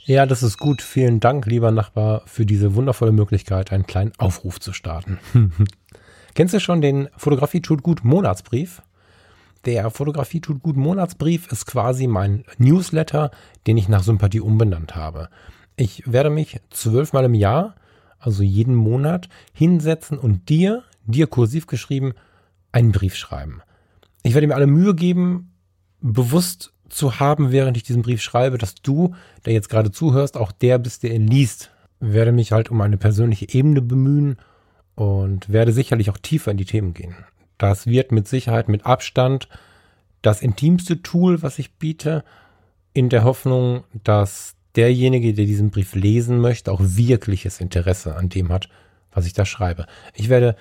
Ja, 0.05 0.27
das 0.27 0.43
ist 0.43 0.59
gut. 0.59 0.83
Vielen 0.83 1.21
Dank, 1.21 1.47
lieber 1.47 1.71
Nachbar, 1.71 2.23
für 2.27 2.45
diese 2.45 2.75
wundervolle 2.75 3.13
Möglichkeit, 3.13 3.73
einen 3.73 3.87
kleinen 3.87 4.13
Aufruf 4.19 4.59
zu 4.59 4.73
starten. 4.73 5.21
Kennst 6.35 6.55
du 6.55 6.61
schon 6.61 6.81
den 6.81 7.09
Fotografie 7.17 7.61
tut 7.61 7.85
gut 7.85 8.03
Monatsbrief? 8.03 8.83
Der 9.65 9.91
Fotografie 9.91 10.41
tut 10.41 10.61
gut 10.61 10.77
Monatsbrief 10.77 11.47
ist 11.53 11.67
quasi 11.67 12.09
mein 12.09 12.45
Newsletter, 12.59 13.31
den 13.69 13.77
ich 13.77 13.89
nach 13.89 14.03
Sympathie 14.03 14.41
umbenannt 14.41 14.97
habe. 14.97 15.29
Ich 15.77 16.03
werde 16.11 16.31
mich 16.31 16.61
zwölfmal 16.71 17.27
im 17.27 17.35
Jahr, 17.35 17.77
also 18.19 18.43
jeden 18.43 18.75
Monat, 18.75 19.29
hinsetzen 19.53 20.19
und 20.19 20.49
dir, 20.49 20.83
dir 21.05 21.29
kursiv 21.29 21.69
geschrieben, 21.69 22.13
einen 22.73 22.91
Brief 22.91 23.15
schreiben. 23.15 23.63
Ich 24.25 24.35
werde 24.35 24.49
mir 24.49 24.57
alle 24.57 24.67
Mühe 24.67 24.97
geben, 24.97 25.53
bewusst 26.01 26.73
zu 26.93 27.21
haben, 27.21 27.53
während 27.53 27.77
ich 27.77 27.83
diesen 27.83 28.03
Brief 28.03 28.23
schreibe, 28.23 28.59
dass 28.59 28.75
du, 28.75 29.15
der 29.45 29.53
jetzt 29.53 29.69
gerade 29.69 29.91
zuhörst, 29.91 30.37
auch 30.37 30.53
der 30.53 30.79
bist, 30.79 31.03
der 31.03 31.15
ihn 31.15 31.27
liest. 31.27 31.71
Werde 32.01 32.33
mich 32.33 32.53
halt 32.53 32.71
um 32.71 32.81
eine 32.81 32.97
persönliche 32.97 33.49
Ebene 33.49 33.81
bemühen 33.81 34.37
und 34.95 35.51
werde 35.51 35.73
sicherlich 35.73 36.11
auch 36.11 36.19
tiefer 36.19 36.51
in 36.51 36.57
die 36.57 36.65
Themen 36.65 36.95
gehen. 36.95 37.15
Das 37.59 37.87
wird 37.87 38.13
mit 38.13 38.29
Sicherheit 38.29 38.69
mit 38.69 38.87
Abstand 38.87 39.49
das 40.21 40.43
intimste 40.43 41.03
Tool, 41.03 41.43
was 41.43 41.59
ich 41.59 41.75
biete, 41.75 42.25
in 42.93 43.09
der 43.09 43.25
Hoffnung, 43.25 43.85
dass 44.05 44.55
derjenige, 44.77 45.33
der 45.35 45.47
diesen 45.47 45.71
Brief 45.71 45.95
lesen 45.95 46.41
möchte, 46.41 46.73
auch 46.73 46.81
wirkliches 46.83 47.61
Interesse 47.61 48.17
an 48.17 48.29
dem 48.29 48.51
hat, 48.51 48.69
was 49.13 49.27
ich 49.27 49.33
da 49.33 49.45
schreibe. 49.45 49.87
Ich 50.15 50.29
werde 50.29 50.57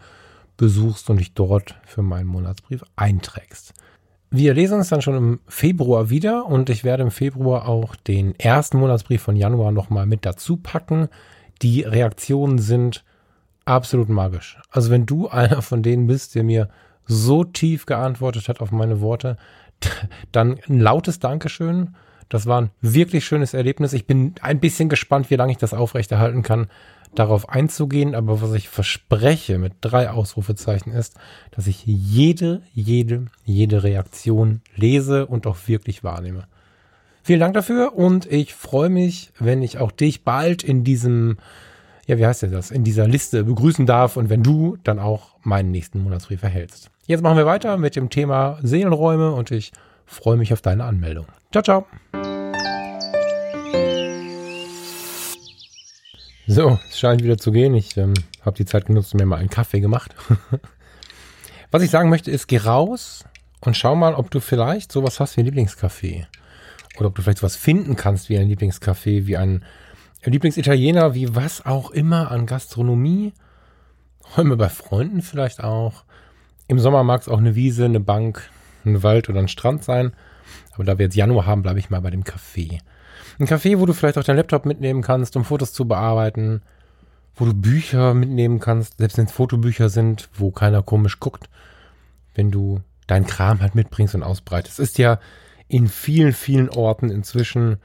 besuchst 0.58 1.10
und 1.10 1.22
dich 1.22 1.34
dort 1.34 1.76
für 1.86 2.02
meinen 2.02 2.28
Monatsbrief 2.28 2.84
einträgst. 2.98 3.74
Wir 4.30 4.54
lesen 4.54 4.80
uns 4.80 4.90
dann 4.90 5.02
schon 5.02 5.16
im 5.16 5.40
Februar 5.48 6.10
wieder 6.10 6.46
und 6.48 6.70
ich 6.70 6.84
werde 6.84 7.04
im 7.04 7.12
Februar 7.12 7.70
auch 7.70 7.96
den 7.96 8.38
ersten 8.40 8.80
Monatsbrief 8.80 9.22
von 9.22 9.38
Januar 9.38 9.72
nochmal 9.72 10.06
mit 10.06 10.26
dazu 10.26 10.58
packen 10.58 11.08
die 11.64 11.82
Reaktionen 11.82 12.60
sind 12.60 13.04
absolut 13.66 14.10
magisch. 14.10 14.60
Also 14.70 14.92
wenn 14.92 15.06
du 15.06 15.30
einer 15.30 15.62
von 15.62 15.82
denen 15.82 16.08
bist, 16.08 16.36
der 16.36 16.44
mir 16.44 16.70
so 17.06 17.44
tief 17.44 17.86
geantwortet 17.86 18.48
hat 18.50 18.62
auf 18.62 18.72
meine 18.72 19.02
Worte, 19.02 19.38
dann 20.32 20.60
ein 20.68 20.80
lautes 20.80 21.20
Dankeschön. 21.20 21.96
Das 22.30 22.46
war 22.46 22.62
ein 22.62 22.72
wirklich 22.82 23.26
schönes 23.26 23.54
Erlebnis. 23.54 23.94
Ich 23.94 24.08
bin 24.08 24.36
ein 24.42 24.60
bisschen 24.60 24.90
gespannt, 24.90 25.30
wie 25.30 25.36
lange 25.36 25.52
ich 25.52 25.58
das 25.58 25.74
aufrechterhalten 25.74 26.42
kann, 26.42 26.68
darauf 27.16 27.50
einzugehen. 27.50 28.16
Aber 28.16 28.42
was 28.42 28.54
ich 28.54 28.70
verspreche 28.70 29.58
mit 29.58 29.74
drei 29.82 30.10
Ausrufezeichen 30.10 30.92
ist, 30.92 31.18
dass 31.52 31.68
ich 31.68 31.86
jede, 31.86 32.62
jede, 32.74 33.26
jede 33.44 33.84
Reaktion 33.84 34.62
lese 34.76 35.26
und 35.26 35.48
auch 35.48 35.58
wirklich 35.68 36.04
wahrnehme. 36.04 36.46
Vielen 37.26 37.40
Dank 37.40 37.54
dafür 37.54 37.96
und 37.96 38.30
ich 38.30 38.54
freue 38.54 38.90
mich, 38.90 39.32
wenn 39.40 39.62
ich 39.62 39.78
auch 39.78 39.94
dich 39.94 40.26
bald 40.26 40.62
in 40.62 40.84
diesem 40.84 41.38
ja, 42.06 42.18
wie 42.18 42.26
heißt 42.26 42.42
denn 42.42 42.52
das, 42.52 42.70
in 42.70 42.84
dieser 42.84 43.08
Liste 43.08 43.46
begrüßen 43.46 43.86
darf 43.86 44.18
und 44.18 44.30
wenn 44.30 44.44
du 44.44 44.78
dann 44.84 45.00
auch 45.00 45.36
meinen 45.42 45.72
nächsten 45.72 46.04
Monatsbrief 46.04 46.44
erhältst. 46.44 46.90
Jetzt 47.08 47.24
machen 47.24 47.38
wir 47.38 47.46
weiter 47.46 47.78
mit 47.78 47.96
dem 47.96 48.10
Thema 48.10 48.60
Seelenräume 48.62 49.32
und 49.32 49.52
ich 49.52 49.72
freue 50.06 50.36
mich 50.36 50.52
auf 50.52 50.62
deine 50.62 50.84
Anmeldung. 50.84 51.26
Ciao, 51.54 51.64
ciao. 51.64 51.88
So, 56.46 56.78
es 56.90 57.00
scheint 57.00 57.24
wieder 57.24 57.38
zu 57.38 57.54
gehen. 57.54 57.74
Ich 57.74 57.96
ähm, 57.96 58.16
habe 58.42 58.58
die 58.58 58.66
Zeit 58.66 58.86
genutzt 58.86 59.14
und 59.14 59.22
mir 59.22 59.26
mal 59.26 59.40
einen 59.40 59.50
Kaffee 59.50 59.80
gemacht. 59.80 60.14
Was 61.72 61.84
ich 61.84 61.90
sagen 61.90 62.10
möchte 62.10 62.32
ist, 62.32 62.48
geh 62.48 62.58
raus 62.58 63.24
und 63.62 63.78
schau 63.78 63.96
mal, 63.96 64.14
ob 64.14 64.30
du 64.30 64.42
vielleicht 64.42 64.92
sowas 64.92 65.22
hast 65.22 65.38
wie 65.38 65.42
ein 65.42 65.48
Lieblingscafé. 65.48 66.26
Oder 66.98 67.08
ob 67.08 67.16
du 67.16 67.22
vielleicht 67.22 67.40
sowas 67.40 67.56
finden 67.56 67.96
kannst 67.96 68.30
wie 68.30 68.38
ein 68.38 68.48
Lieblingscafé, 68.48 69.26
wie 69.26 69.38
ein 69.38 69.64
Lieblingsitaliener, 70.24 71.14
wie 71.16 71.36
was 71.36 71.66
auch 71.66 71.92
immer 71.92 72.32
an 72.32 72.46
Gastronomie. 72.46 73.34
Räume 74.38 74.56
bei 74.56 74.70
Freunden 74.70 75.22
vielleicht 75.22 75.64
auch. 75.64 76.04
Im 76.68 76.80
Sommer 76.80 77.04
mag 77.04 77.22
es 77.22 77.30
auch 77.30 77.40
eine 77.40 77.56
Wiese, 77.56 77.86
eine 77.86 78.00
Bank, 78.00 78.50
ein 78.86 79.04
Wald 79.04 79.30
oder 79.30 79.40
ein 79.40 79.48
Strand 79.48 79.84
sein. 79.84 80.14
Aber 80.74 80.84
da 80.84 80.98
wir 80.98 81.06
jetzt 81.06 81.16
Januar 81.16 81.46
haben, 81.46 81.62
bleibe 81.62 81.80
ich 81.80 81.90
mal 81.90 82.02
bei 82.02 82.10
dem 82.10 82.24
Café. 82.24 82.80
Ein 83.40 83.48
Café, 83.48 83.80
wo 83.80 83.86
du 83.86 83.94
vielleicht 83.94 84.18
auch 84.18 84.24
deinen 84.24 84.38
Laptop 84.38 84.66
mitnehmen 84.66 85.02
kannst, 85.02 85.36
um 85.36 85.44
Fotos 85.44 85.74
zu 85.74 85.86
bearbeiten. 85.88 86.62
Wo 87.36 87.46
du 87.46 87.54
Bücher 87.54 88.14
mitnehmen 88.14 88.60
kannst, 88.60 89.00
selbst 89.00 89.18
wenn 89.18 89.26
es 89.26 89.32
Fotobücher 89.32 89.90
sind, 89.90 90.30
wo 90.36 90.52
keiner 90.52 90.84
komisch 90.84 91.20
guckt. 91.20 91.50
Wenn 92.36 92.52
du 92.52 92.82
deinen 93.08 93.28
Kram 93.28 93.62
halt 93.62 93.76
mitbringst 93.76 94.16
und 94.16 94.24
ausbreitest. 94.24 94.80
Es 94.80 94.90
ist 94.90 94.98
ja 94.98 95.20
in 95.74 95.88
vielen, 95.88 96.34
vielen 96.34 96.70
Orten 96.70 97.10
inzwischen 97.10 97.78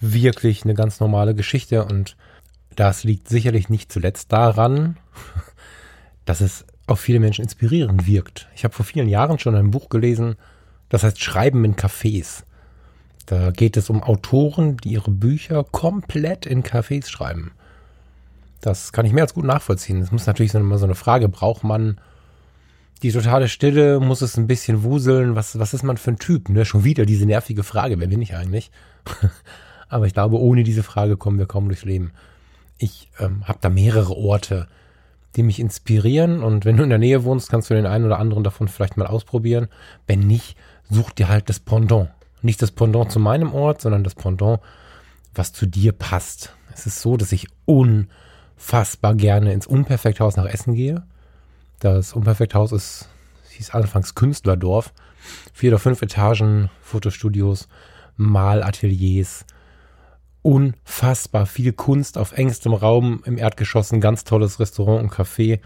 wirklich 0.00 0.64
eine 0.64 0.74
ganz 0.74 0.98
normale 0.98 1.32
Geschichte 1.32 1.84
und 1.84 2.16
das 2.74 3.04
liegt 3.04 3.28
sicherlich 3.28 3.68
nicht 3.68 3.92
zuletzt 3.92 4.32
daran, 4.32 4.96
dass 6.24 6.40
es 6.40 6.66
auf 6.88 6.98
viele 6.98 7.20
Menschen 7.20 7.44
inspirierend 7.44 8.08
wirkt. 8.08 8.48
Ich 8.56 8.64
habe 8.64 8.74
vor 8.74 8.84
vielen 8.84 9.08
Jahren 9.08 9.38
schon 9.38 9.54
ein 9.54 9.70
Buch 9.70 9.90
gelesen, 9.90 10.34
das 10.88 11.04
heißt 11.04 11.22
Schreiben 11.22 11.64
in 11.64 11.76
Cafés. 11.76 12.42
Da 13.26 13.52
geht 13.52 13.76
es 13.76 13.90
um 13.90 14.02
Autoren, 14.02 14.76
die 14.78 14.90
ihre 14.90 15.12
Bücher 15.12 15.62
komplett 15.62 16.46
in 16.46 16.64
Cafés 16.64 17.08
schreiben. 17.08 17.52
Das 18.60 18.90
kann 18.90 19.06
ich 19.06 19.12
mehr 19.12 19.22
als 19.22 19.34
gut 19.34 19.44
nachvollziehen. 19.44 20.02
Es 20.02 20.10
muss 20.10 20.26
natürlich 20.26 20.52
immer 20.52 20.78
so 20.78 20.84
eine 20.84 20.96
Frage, 20.96 21.28
braucht 21.28 21.62
man 21.62 22.00
die 23.02 23.12
totale 23.12 23.48
Stille, 23.48 24.00
muss 24.00 24.22
es 24.22 24.36
ein 24.36 24.46
bisschen 24.46 24.82
wuseln, 24.82 25.36
was, 25.36 25.58
was 25.58 25.74
ist 25.74 25.82
man 25.82 25.96
für 25.96 26.12
ein 26.12 26.18
Typ? 26.18 26.48
Ne? 26.48 26.64
Schon 26.64 26.84
wieder 26.84 27.04
diese 27.04 27.26
nervige 27.26 27.62
Frage, 27.62 28.00
wer 28.00 28.08
bin 28.08 28.22
ich 28.22 28.34
eigentlich? 28.34 28.70
Aber 29.88 30.06
ich 30.06 30.14
glaube, 30.14 30.40
ohne 30.40 30.62
diese 30.62 30.82
Frage 30.82 31.16
kommen 31.16 31.38
wir 31.38 31.46
kaum 31.46 31.68
durchs 31.68 31.84
Leben. 31.84 32.12
Ich 32.78 33.08
ähm, 33.18 33.46
habe 33.46 33.58
da 33.60 33.68
mehrere 33.68 34.16
Orte, 34.16 34.66
die 35.36 35.42
mich 35.42 35.60
inspirieren. 35.60 36.42
Und 36.42 36.64
wenn 36.64 36.76
du 36.76 36.82
in 36.82 36.88
der 36.88 36.98
Nähe 36.98 37.24
wohnst, 37.24 37.50
kannst 37.50 37.70
du 37.70 37.74
den 37.74 37.86
einen 37.86 38.06
oder 38.06 38.18
anderen 38.18 38.42
davon 38.42 38.68
vielleicht 38.68 38.96
mal 38.96 39.06
ausprobieren. 39.06 39.68
Wenn 40.06 40.20
nicht, 40.20 40.56
such 40.90 41.10
dir 41.12 41.28
halt 41.28 41.48
das 41.48 41.60
Pendant. 41.60 42.10
Nicht 42.42 42.62
das 42.62 42.72
Pendant 42.72 43.12
zu 43.12 43.20
meinem 43.20 43.54
Ort, 43.54 43.80
sondern 43.82 44.04
das 44.04 44.14
Pendant, 44.14 44.60
was 45.34 45.52
zu 45.52 45.66
dir 45.66 45.92
passt. 45.92 46.54
Es 46.72 46.86
ist 46.86 47.00
so, 47.00 47.16
dass 47.16 47.32
ich 47.32 47.48
unfassbar 47.64 49.14
gerne 49.14 49.52
ins 49.52 49.66
Unperfekthaus 49.66 50.36
nach 50.36 50.46
Essen 50.46 50.74
gehe. 50.74 51.04
Das 51.80 52.12
Unperfekthaus 52.12 52.72
ist, 52.72 53.08
hieß 53.50 53.70
anfangs 53.70 54.14
Künstlerdorf. 54.14 54.92
Vier 55.52 55.70
oder 55.70 55.78
fünf 55.78 56.02
Etagen, 56.02 56.70
Fotostudios, 56.80 57.68
Malateliers, 58.16 59.44
unfassbar 60.42 61.46
viel 61.46 61.72
Kunst 61.72 62.18
auf 62.18 62.32
engstem 62.32 62.72
Raum 62.72 63.22
im 63.24 63.36
Erdgeschoss, 63.36 63.92
ein 63.92 64.00
ganz 64.00 64.24
tolles 64.24 64.60
Restaurant 64.60 65.02
und 65.02 65.12
Café 65.12 65.60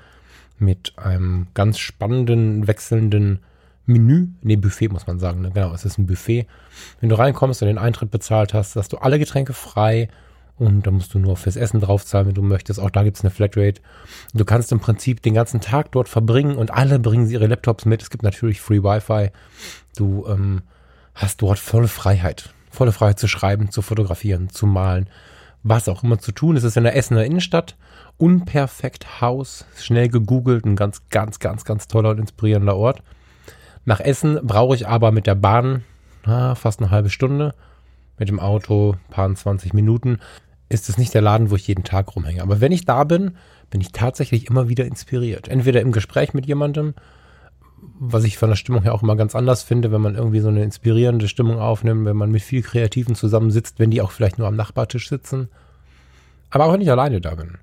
mit 0.58 0.98
einem 0.98 1.48
ganz 1.54 1.78
spannenden, 1.78 2.66
wechselnden 2.66 3.40
Menü, 3.86 4.28
nee, 4.42 4.56
Buffet 4.56 4.88
muss 4.88 5.06
man 5.06 5.18
sagen, 5.18 5.40
ne? 5.40 5.50
genau, 5.52 5.74
es 5.74 5.84
ist 5.84 5.98
ein 5.98 6.06
Buffet. 6.06 6.46
Wenn 7.00 7.08
du 7.08 7.18
reinkommst 7.18 7.60
und 7.60 7.68
den 7.68 7.78
Eintritt 7.78 8.10
bezahlt 8.10 8.54
hast, 8.54 8.76
hast 8.76 8.92
du 8.92 8.98
alle 8.98 9.18
Getränke 9.18 9.52
frei 9.52 10.08
und 10.60 10.86
da 10.86 10.90
musst 10.90 11.14
du 11.14 11.18
nur 11.18 11.36
fürs 11.36 11.56
Essen 11.56 11.80
draufzahlen, 11.80 12.28
wenn 12.28 12.34
du 12.34 12.42
möchtest. 12.42 12.78
Auch 12.78 12.90
da 12.90 13.02
gibt 13.02 13.16
es 13.16 13.24
eine 13.24 13.30
Flatrate. 13.30 13.80
Du 14.34 14.44
kannst 14.44 14.70
im 14.70 14.80
Prinzip 14.80 15.22
den 15.22 15.34
ganzen 15.34 15.60
Tag 15.60 15.90
dort 15.92 16.08
verbringen 16.08 16.56
und 16.56 16.70
alle 16.70 16.98
bringen 16.98 17.28
ihre 17.28 17.46
Laptops 17.46 17.84
mit. 17.84 18.02
Es 18.02 18.10
gibt 18.10 18.22
natürlich 18.22 18.60
Free 18.60 18.82
Wi-Fi. 18.82 19.30
Du 19.96 20.26
ähm, 20.28 20.62
hast 21.14 21.42
dort 21.42 21.58
volle 21.58 21.88
Freiheit 21.88 22.54
volle 22.70 22.92
Freiheit 22.92 23.18
zu 23.18 23.28
schreiben, 23.28 23.70
zu 23.70 23.82
fotografieren, 23.82 24.48
zu 24.48 24.66
malen, 24.66 25.10
was 25.62 25.88
auch 25.88 26.02
immer 26.02 26.18
zu 26.18 26.32
tun. 26.32 26.56
Es 26.56 26.64
ist 26.64 26.76
in 26.76 26.84
der 26.84 26.96
Essener 26.96 27.24
Innenstadt. 27.24 27.76
Unperfekt 28.16 29.20
Haus, 29.20 29.66
schnell 29.76 30.08
gegoogelt, 30.08 30.64
ein 30.64 30.76
ganz, 30.76 31.02
ganz, 31.10 31.38
ganz, 31.38 31.64
ganz 31.64 31.88
toller 31.88 32.10
und 32.10 32.20
inspirierender 32.20 32.76
Ort. 32.76 33.02
Nach 33.84 34.00
Essen 34.00 34.38
brauche 34.42 34.74
ich 34.74 34.86
aber 34.86 35.10
mit 35.10 35.26
der 35.26 35.34
Bahn 35.34 35.84
na, 36.24 36.54
fast 36.54 36.80
eine 36.80 36.90
halbe 36.90 37.10
Stunde. 37.10 37.54
Mit 38.18 38.28
dem 38.28 38.40
Auto 38.40 38.96
paar 39.08 39.34
20 39.34 39.72
Minuten. 39.72 40.18
Ist 40.70 40.88
es 40.88 40.96
nicht 40.96 41.12
der 41.12 41.20
Laden, 41.20 41.50
wo 41.50 41.56
ich 41.56 41.66
jeden 41.66 41.84
Tag 41.84 42.16
rumhänge. 42.16 42.42
Aber 42.42 42.60
wenn 42.62 42.72
ich 42.72 42.86
da 42.86 43.04
bin, 43.04 43.36
bin 43.68 43.82
ich 43.82 43.92
tatsächlich 43.92 44.48
immer 44.48 44.68
wieder 44.68 44.86
inspiriert. 44.86 45.48
Entweder 45.48 45.82
im 45.82 45.92
Gespräch 45.92 46.32
mit 46.32 46.46
jemandem, 46.46 46.94
was 47.98 48.24
ich 48.24 48.38
von 48.38 48.48
der 48.48 48.56
Stimmung 48.56 48.82
her 48.82 48.94
auch 48.94 49.02
immer 49.02 49.16
ganz 49.16 49.34
anders 49.34 49.62
finde, 49.62 49.90
wenn 49.90 50.00
man 50.00 50.14
irgendwie 50.14 50.40
so 50.40 50.48
eine 50.48 50.62
inspirierende 50.62 51.28
Stimmung 51.28 51.58
aufnimmt, 51.58 52.06
wenn 52.06 52.16
man 52.16 52.30
mit 52.30 52.42
viel 52.42 52.62
Kreativen 52.62 53.14
zusammensitzt, 53.14 53.78
wenn 53.78 53.90
die 53.90 54.00
auch 54.00 54.12
vielleicht 54.12 54.38
nur 54.38 54.46
am 54.48 54.56
Nachbartisch 54.56 55.08
sitzen. 55.08 55.48
Aber 56.50 56.66
auch 56.66 56.72
wenn 56.72 56.80
ich 56.80 56.90
alleine 56.90 57.20
da 57.20 57.34
bin. 57.34 57.58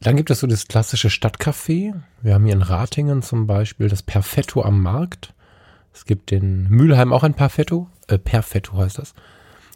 Dann 0.00 0.16
gibt 0.16 0.30
es 0.30 0.40
so 0.40 0.46
das 0.46 0.66
klassische 0.66 1.10
Stadtcafé. 1.10 1.92
Wir 2.22 2.34
haben 2.34 2.44
hier 2.44 2.54
in 2.54 2.62
Ratingen 2.62 3.20
zum 3.20 3.46
Beispiel 3.46 3.88
das 3.88 4.02
Perfetto 4.02 4.62
am 4.62 4.82
Markt. 4.82 5.34
Es 5.92 6.06
gibt 6.06 6.30
den 6.30 6.68
Mülheim 6.70 7.12
auch 7.12 7.22
ein 7.22 7.34
Perfetto. 7.34 7.88
Äh, 8.06 8.18
Perfetto 8.18 8.78
heißt 8.78 8.98
das. 8.98 9.12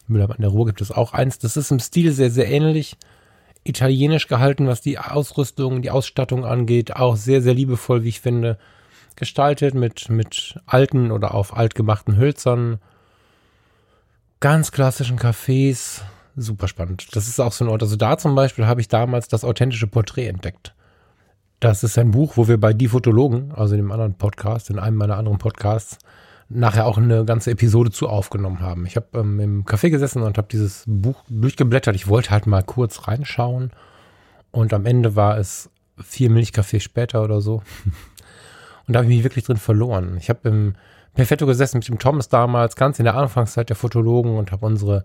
Mülheim 0.07 0.31
an 0.31 0.41
der 0.41 0.51
Ruhr 0.51 0.67
gibt 0.67 0.81
es 0.81 0.91
auch 0.91 1.13
eins. 1.13 1.39
Das 1.39 1.57
ist 1.57 1.71
im 1.71 1.81
Stil 1.81 2.13
sehr, 2.13 2.31
sehr 2.31 2.49
ähnlich. 2.51 2.97
Italienisch 3.63 4.29
gehalten, 4.29 4.67
was 4.67 4.83
die 4.83 4.99
Ausrüstung, 4.99 5.81
die 5.81 5.91
Ausstattung 5.91 6.45
angeht. 6.45 6.97
Auch 6.97 7.17
sehr, 7.17 7.41
sehr 7.41 7.55
liebevoll, 7.55 8.05
wie 8.05 8.11
ich 8.11 8.21
finde 8.21 8.59
gestaltet 9.17 9.75
mit, 9.75 10.09
mit 10.11 10.59
alten 10.67 11.11
oder 11.11 11.35
auf 11.35 11.57
alt 11.57 11.75
gemachten 11.75 12.17
Hölzern. 12.17 12.79
Ganz 14.41 14.73
klassischen 14.73 15.19
Cafés. 15.19 16.03
Super 16.37 16.69
spannend. 16.69 17.15
Das 17.17 17.29
ist 17.29 17.41
auch 17.41 17.53
so 17.53 17.65
ein 17.65 17.71
Ort. 17.71 17.83
Also 17.83 17.97
da 17.97 18.19
zum 18.19 18.35
Beispiel 18.35 18.67
habe 18.67 18.81
ich 18.81 18.89
damals 18.89 19.29
das 19.29 19.45
authentische 19.45 19.87
Porträt 19.87 20.27
entdeckt. 20.27 20.75
Das 21.61 21.85
ist 21.85 21.97
ein 21.97 22.11
Buch, 22.11 22.37
wo 22.37 22.49
wir 22.49 22.59
bei 22.59 22.75
Die 22.75 22.89
Fotologen, 22.89 23.53
also 23.53 23.75
in 23.75 23.81
dem 23.81 23.93
anderen 23.93 24.15
Podcast, 24.15 24.69
in 24.69 24.79
einem 24.79 24.97
meiner 24.97 25.17
anderen 25.17 25.39
Podcasts, 25.39 25.99
nachher 26.49 26.87
auch 26.87 26.99
eine 26.99 27.25
ganze 27.25 27.51
Episode 27.51 27.91
zu 27.91 28.09
aufgenommen 28.09 28.61
haben. 28.61 28.87
Ich 28.87 28.97
habe 28.97 29.07
ähm, 29.15 29.41
im 29.41 29.65
Café 29.65 29.91
gesessen 29.91 30.23
und 30.23 30.39
habe 30.39 30.49
dieses 30.51 30.85
Buch 30.87 31.23
durchgeblättert. 31.29 31.97
Ich 31.97 32.09
wollte 32.09 32.31
halt 32.31 32.47
mal 32.47 32.63
kurz 32.63 33.09
reinschauen. 33.09 33.71
Und 34.51 34.73
am 34.73 34.87
Ende 34.87 35.17
war 35.17 35.39
es 35.39 35.71
vier 36.03 36.31
Milchkaffee 36.31 36.81
später 36.81 37.23
oder 37.23 37.41
so. 37.41 37.63
Und 38.87 38.93
da 38.93 38.99
habe 38.99 39.09
ich 39.09 39.17
mich 39.17 39.25
wirklich 39.25 39.45
drin 39.45 39.57
verloren. 39.57 40.17
Ich 40.19 40.29
habe 40.29 40.49
im 40.49 40.75
Perfetto 41.15 41.47
gesessen 41.47 41.79
mit 41.79 41.89
dem 41.89 41.99
Thomas 41.99 42.29
damals, 42.29 42.77
ganz 42.77 42.99
in 42.99 43.05
der 43.05 43.15
Anfangszeit 43.15 43.69
der 43.69 43.77
Fotologen 43.77 44.37
und 44.37 44.53
habe 44.53 44.67
unsere, 44.67 45.05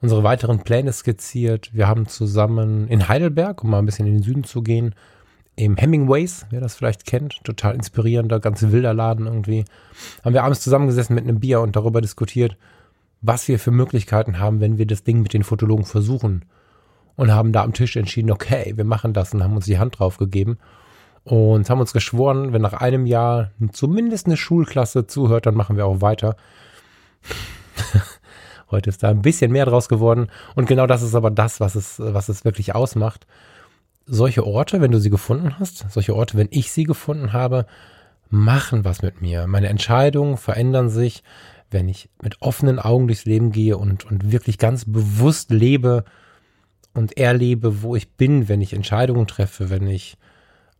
unsere 0.00 0.22
weiteren 0.22 0.60
Pläne 0.60 0.92
skizziert. 0.92 1.74
Wir 1.74 1.88
haben 1.88 2.06
zusammen 2.06 2.88
in 2.88 3.08
Heidelberg, 3.08 3.62
um 3.62 3.70
mal 3.70 3.80
ein 3.80 3.86
bisschen 3.86 4.06
in 4.06 4.14
den 4.14 4.22
Süden 4.22 4.44
zu 4.44 4.62
gehen, 4.62 4.94
im 5.58 5.76
Hemingways, 5.76 6.46
wer 6.50 6.60
das 6.60 6.76
vielleicht 6.76 7.04
kennt, 7.04 7.42
total 7.42 7.74
inspirierender, 7.74 8.38
ganz 8.38 8.62
wilder 8.62 8.94
Laden 8.94 9.26
irgendwie, 9.26 9.64
haben 10.24 10.32
wir 10.32 10.44
abends 10.44 10.60
zusammengesessen 10.60 11.16
mit 11.16 11.24
einem 11.24 11.40
Bier 11.40 11.60
und 11.60 11.74
darüber 11.74 12.00
diskutiert, 12.00 12.56
was 13.22 13.48
wir 13.48 13.58
für 13.58 13.72
Möglichkeiten 13.72 14.38
haben, 14.38 14.60
wenn 14.60 14.78
wir 14.78 14.86
das 14.86 15.02
Ding 15.02 15.20
mit 15.20 15.32
den 15.32 15.42
Fotologen 15.42 15.84
versuchen. 15.84 16.44
Und 17.16 17.32
haben 17.32 17.52
da 17.52 17.64
am 17.64 17.72
Tisch 17.72 17.96
entschieden, 17.96 18.30
okay, 18.30 18.74
wir 18.76 18.84
machen 18.84 19.12
das 19.12 19.34
und 19.34 19.42
haben 19.42 19.56
uns 19.56 19.64
die 19.64 19.80
Hand 19.80 19.98
drauf 19.98 20.18
gegeben 20.18 20.58
und 21.24 21.68
haben 21.68 21.80
uns 21.80 21.92
geschworen, 21.92 22.52
wenn 22.52 22.62
nach 22.62 22.74
einem 22.74 23.06
Jahr 23.06 23.50
zumindest 23.72 24.26
eine 24.26 24.36
Schulklasse 24.36 25.08
zuhört, 25.08 25.46
dann 25.46 25.56
machen 25.56 25.76
wir 25.76 25.86
auch 25.86 26.00
weiter. 26.00 26.36
Heute 28.70 28.90
ist 28.90 29.02
da 29.02 29.08
ein 29.08 29.22
bisschen 29.22 29.50
mehr 29.50 29.66
draus 29.66 29.88
geworden. 29.88 30.28
Und 30.54 30.68
genau 30.68 30.86
das 30.86 31.02
ist 31.02 31.16
aber 31.16 31.32
das, 31.32 31.58
was 31.58 31.74
es, 31.74 31.98
was 31.98 32.28
es 32.28 32.44
wirklich 32.44 32.76
ausmacht. 32.76 33.26
Solche 34.10 34.46
Orte, 34.46 34.80
wenn 34.80 34.90
du 34.90 34.98
sie 34.98 35.10
gefunden 35.10 35.58
hast, 35.58 35.84
solche 35.90 36.16
Orte, 36.16 36.38
wenn 36.38 36.48
ich 36.50 36.72
sie 36.72 36.84
gefunden 36.84 37.32
habe, 37.32 37.66
machen 38.30 38.84
was 38.84 39.02
mit 39.02 39.20
mir. 39.20 39.46
Meine 39.46 39.68
Entscheidungen 39.68 40.36
verändern 40.36 40.88
sich, 40.88 41.22
wenn 41.70 41.88
ich 41.88 42.08
mit 42.22 42.40
offenen 42.40 42.78
Augen 42.78 43.06
durchs 43.06 43.26
Leben 43.26 43.52
gehe 43.52 43.76
und, 43.76 44.06
und 44.06 44.32
wirklich 44.32 44.58
ganz 44.58 44.84
bewusst 44.86 45.50
lebe 45.50 46.04
und 46.94 47.18
erlebe, 47.18 47.82
wo 47.82 47.96
ich 47.96 48.10
bin, 48.12 48.48
wenn 48.48 48.60
ich 48.60 48.72
Entscheidungen 48.72 49.26
treffe, 49.26 49.70
wenn 49.70 49.86
ich 49.86 50.16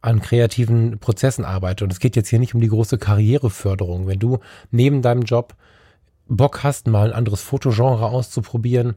an 0.01 0.23
kreativen 0.23 0.99
Prozessen 0.99 1.45
arbeite. 1.45 1.85
Und 1.85 1.93
es 1.93 2.01
geht 2.01 2.17
jetzt 2.17 2.29
hier 2.29 2.39
nicht 2.39 2.55
um 2.55 2.61
die 2.61 2.69
große 2.69 2.99
Karriereförderung. 2.99 4.07
Wenn 4.07 4.19
du 4.19 4.39
neben 4.71 5.03
deinem 5.03 5.23
Job 5.23 5.55
Bock 6.29 6.63
hast, 6.63 6.87
mal 6.87 7.09
ein 7.09 7.17
anderes 7.17 7.43
Fotogenre 7.43 8.07
auszuprobieren, 8.07 8.95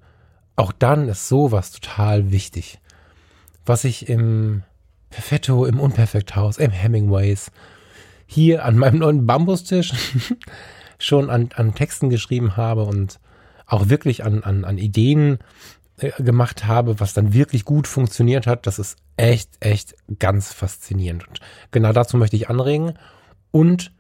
auch 0.56 0.72
dann 0.72 1.08
ist 1.08 1.28
sowas 1.28 1.72
total 1.72 2.32
wichtig. 2.32 2.81
Was 3.66 3.84
ich 3.84 4.10
im 4.10 4.64
Perfetto, 5.10 5.66
im 5.66 5.80
Unperfekthaus, 5.80 6.58
im 6.58 6.72
Hemingways, 6.72 7.52
hier 8.26 8.66
an 8.66 8.78
meinem 8.78 9.00
neuen 9.00 9.26
Bambustisch 9.26 9.94
schon 11.00 11.30
an, 11.30 11.50
an 11.56 11.76
Texten 11.76 12.10
geschrieben 12.10 12.56
habe 12.56 12.84
und 12.84 13.20
auch 13.66 13.90
wirklich 13.90 14.24
an, 14.24 14.44
an, 14.44 14.64
an 14.66 14.78
Ideen 14.78 15.40
äh, 15.98 16.12
gemacht 16.24 16.66
habe, 16.66 17.00
was 17.00 17.14
dann 17.14 17.34
wirklich 17.34 17.66
gut 17.66 17.88
funktioniert 17.88 18.48
hat, 18.48 18.68
das 18.68 18.80
ist 18.80 18.98
echt, 19.18 19.50
echt 19.60 19.96
ganz 20.20 20.54
faszinierend. 20.54 21.28
Und 21.28 21.40
genau 21.72 21.94
dazu 21.94 22.18
möchte 22.18 22.36
ich 22.36 22.50
anregen. 22.50 22.94
Und 23.52 23.92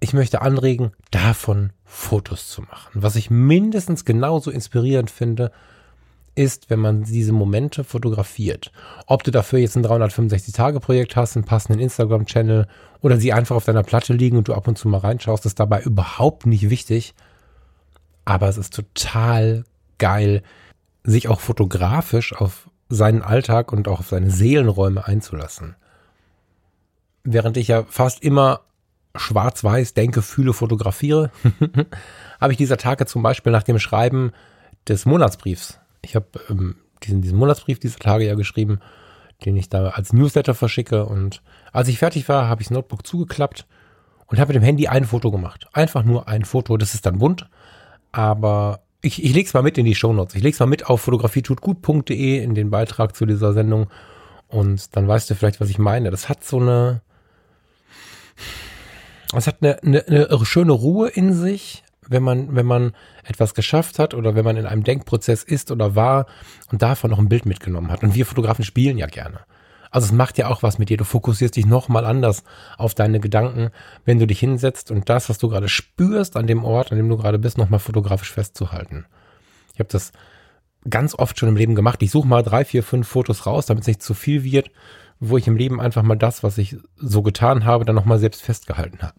ich 0.00 0.12
möchte 0.12 0.42
anregen, 0.42 0.92
davon 1.10 1.72
Fotos 1.84 2.48
zu 2.48 2.62
machen. 2.62 3.02
Was 3.02 3.16
ich 3.16 3.30
mindestens 3.30 4.04
genauso 4.04 4.50
inspirierend 4.50 5.10
finde, 5.10 5.50
ist, 6.38 6.70
wenn 6.70 6.78
man 6.78 7.02
diese 7.02 7.32
Momente 7.32 7.82
fotografiert. 7.82 8.70
Ob 9.06 9.24
du 9.24 9.30
dafür 9.32 9.58
jetzt 9.58 9.76
ein 9.76 9.84
365-Tage-Projekt 9.84 11.16
hast, 11.16 11.36
einen 11.36 11.44
passenden 11.44 11.80
Instagram-Channel 11.80 12.68
oder 13.00 13.18
sie 13.18 13.32
einfach 13.32 13.56
auf 13.56 13.64
deiner 13.64 13.82
Platte 13.82 14.12
liegen 14.12 14.38
und 14.38 14.48
du 14.48 14.54
ab 14.54 14.68
und 14.68 14.78
zu 14.78 14.88
mal 14.88 14.98
reinschaust, 14.98 15.44
ist 15.46 15.58
dabei 15.58 15.82
überhaupt 15.82 16.46
nicht 16.46 16.70
wichtig. 16.70 17.14
Aber 18.24 18.48
es 18.48 18.56
ist 18.56 18.72
total 18.72 19.64
geil, 19.98 20.42
sich 21.02 21.28
auch 21.28 21.40
fotografisch 21.40 22.32
auf 22.32 22.70
seinen 22.88 23.22
Alltag 23.22 23.72
und 23.72 23.88
auch 23.88 24.00
auf 24.00 24.08
seine 24.08 24.30
Seelenräume 24.30 25.06
einzulassen. 25.06 25.74
Während 27.24 27.56
ich 27.56 27.68
ja 27.68 27.84
fast 27.88 28.22
immer 28.22 28.60
schwarz-weiß 29.16 29.94
denke, 29.94 30.22
fühle, 30.22 30.52
fotografiere, 30.52 31.30
habe 32.40 32.52
ich 32.52 32.58
dieser 32.58 32.76
Tage 32.76 33.06
zum 33.06 33.22
Beispiel 33.22 33.50
nach 33.50 33.64
dem 33.64 33.80
Schreiben 33.80 34.32
des 34.86 35.04
Monatsbriefs 35.04 35.80
ich 36.02 36.14
habe 36.14 36.26
ähm, 36.48 36.76
diesen, 37.02 37.22
diesen 37.22 37.38
Monatsbrief 37.38 37.78
dieser 37.78 37.98
Tage 37.98 38.26
ja 38.26 38.34
geschrieben, 38.34 38.80
den 39.44 39.56
ich 39.56 39.68
da 39.68 39.90
als 39.90 40.12
Newsletter 40.12 40.54
verschicke. 40.54 41.06
Und 41.06 41.42
als 41.72 41.88
ich 41.88 41.98
fertig 41.98 42.28
war, 42.28 42.48
habe 42.48 42.62
ich 42.62 42.68
das 42.68 42.74
Notebook 42.74 43.06
zugeklappt 43.06 43.66
und 44.26 44.38
habe 44.38 44.52
mit 44.52 44.62
dem 44.62 44.64
Handy 44.64 44.88
ein 44.88 45.04
Foto 45.04 45.30
gemacht. 45.30 45.68
Einfach 45.72 46.04
nur 46.04 46.28
ein 46.28 46.44
Foto. 46.44 46.76
Das 46.76 46.94
ist 46.94 47.06
dann 47.06 47.18
bunt. 47.18 47.48
Aber 48.12 48.80
ich, 49.00 49.22
ich 49.22 49.32
lege 49.32 49.46
es 49.46 49.54
mal 49.54 49.62
mit 49.62 49.78
in 49.78 49.84
die 49.84 49.94
Shownotes. 49.94 50.34
Ich 50.34 50.42
lege 50.42 50.54
es 50.54 50.60
mal 50.60 50.66
mit 50.66 50.86
auf 50.86 51.00
fotografietutgut.de 51.02 52.42
in 52.42 52.54
den 52.54 52.70
Beitrag 52.70 53.14
zu 53.14 53.26
dieser 53.26 53.52
Sendung. 53.52 53.88
Und 54.48 54.96
dann 54.96 55.06
weißt 55.06 55.30
du 55.30 55.34
vielleicht, 55.34 55.60
was 55.60 55.70
ich 55.70 55.78
meine. 55.78 56.10
Das 56.10 56.28
hat 56.28 56.42
so 56.42 56.58
eine, 56.58 57.02
es 59.34 59.46
hat 59.46 59.62
eine, 59.62 59.82
eine, 59.82 60.06
eine 60.08 60.46
schöne 60.46 60.72
Ruhe 60.72 61.08
in 61.08 61.32
sich 61.34 61.84
wenn 62.08 62.22
man, 62.22 62.54
wenn 62.54 62.66
man 62.66 62.92
etwas 63.24 63.54
geschafft 63.54 63.98
hat 63.98 64.14
oder 64.14 64.34
wenn 64.34 64.44
man 64.44 64.56
in 64.56 64.66
einem 64.66 64.84
Denkprozess 64.84 65.42
ist 65.42 65.70
oder 65.70 65.94
war 65.94 66.26
und 66.72 66.82
davon 66.82 67.10
noch 67.10 67.18
ein 67.18 67.28
Bild 67.28 67.46
mitgenommen 67.46 67.90
hat. 67.90 68.02
Und 68.02 68.14
wir 68.14 68.26
Fotografen 68.26 68.64
spielen 68.64 68.98
ja 68.98 69.06
gerne. 69.06 69.40
Also 69.90 70.06
es 70.06 70.12
macht 70.12 70.38
ja 70.38 70.48
auch 70.48 70.62
was 70.62 70.78
mit 70.78 70.90
dir. 70.90 70.96
Du 70.96 71.04
fokussierst 71.04 71.56
dich 71.56 71.66
nochmal 71.66 72.04
anders 72.04 72.44
auf 72.76 72.94
deine 72.94 73.20
Gedanken, 73.20 73.70
wenn 74.04 74.18
du 74.18 74.26
dich 74.26 74.40
hinsetzt 74.40 74.90
und 74.90 75.08
das, 75.08 75.28
was 75.28 75.38
du 75.38 75.48
gerade 75.48 75.68
spürst 75.68 76.36
an 76.36 76.46
dem 76.46 76.64
Ort, 76.64 76.92
an 76.92 76.98
dem 76.98 77.08
du 77.08 77.16
gerade 77.16 77.38
bist, 77.38 77.58
nochmal 77.58 77.80
fotografisch 77.80 78.32
festzuhalten. 78.32 79.06
Ich 79.74 79.80
habe 79.80 79.88
das 79.90 80.12
ganz 80.88 81.14
oft 81.14 81.38
schon 81.38 81.48
im 81.48 81.56
Leben 81.56 81.74
gemacht. 81.74 82.02
Ich 82.02 82.10
suche 82.10 82.28
mal 82.28 82.42
drei, 82.42 82.64
vier, 82.64 82.82
fünf 82.82 83.08
Fotos 83.08 83.46
raus, 83.46 83.66
damit 83.66 83.82
es 83.82 83.88
nicht 83.88 84.02
zu 84.02 84.14
viel 84.14 84.44
wird, 84.44 84.70
wo 85.20 85.36
ich 85.36 85.46
im 85.46 85.56
Leben 85.56 85.80
einfach 85.80 86.02
mal 86.02 86.16
das, 86.16 86.42
was 86.42 86.58
ich 86.58 86.76
so 86.96 87.22
getan 87.22 87.64
habe, 87.64 87.84
dann 87.84 87.96
nochmal 87.96 88.18
selbst 88.18 88.42
festgehalten 88.42 89.02
habe. 89.02 89.14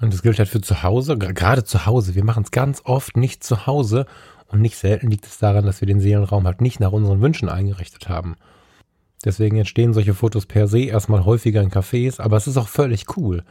Und 0.00 0.14
das 0.14 0.22
gilt 0.22 0.38
halt 0.38 0.48
für 0.48 0.60
zu 0.60 0.82
Hause, 0.82 1.18
gerade 1.18 1.64
zu 1.64 1.86
Hause. 1.86 2.14
Wir 2.14 2.24
machen 2.24 2.44
es 2.44 2.50
ganz 2.50 2.80
oft 2.84 3.16
nicht 3.16 3.44
zu 3.44 3.66
Hause 3.66 4.06
und 4.48 4.60
nicht 4.60 4.76
selten 4.76 5.10
liegt 5.10 5.26
es 5.26 5.38
daran, 5.38 5.66
dass 5.66 5.80
wir 5.80 5.86
den 5.86 6.00
Seelenraum 6.00 6.46
halt 6.46 6.60
nicht 6.60 6.80
nach 6.80 6.92
unseren 6.92 7.20
Wünschen 7.20 7.48
eingerichtet 7.48 8.08
haben. 8.08 8.36
Deswegen 9.24 9.58
entstehen 9.58 9.92
solche 9.92 10.14
Fotos 10.14 10.46
per 10.46 10.66
se 10.66 10.84
erstmal 10.84 11.24
häufiger 11.24 11.60
in 11.60 11.70
Cafés, 11.70 12.20
aber 12.20 12.38
es 12.38 12.46
ist 12.46 12.56
auch 12.56 12.68
völlig 12.68 13.16
cool. 13.16 13.44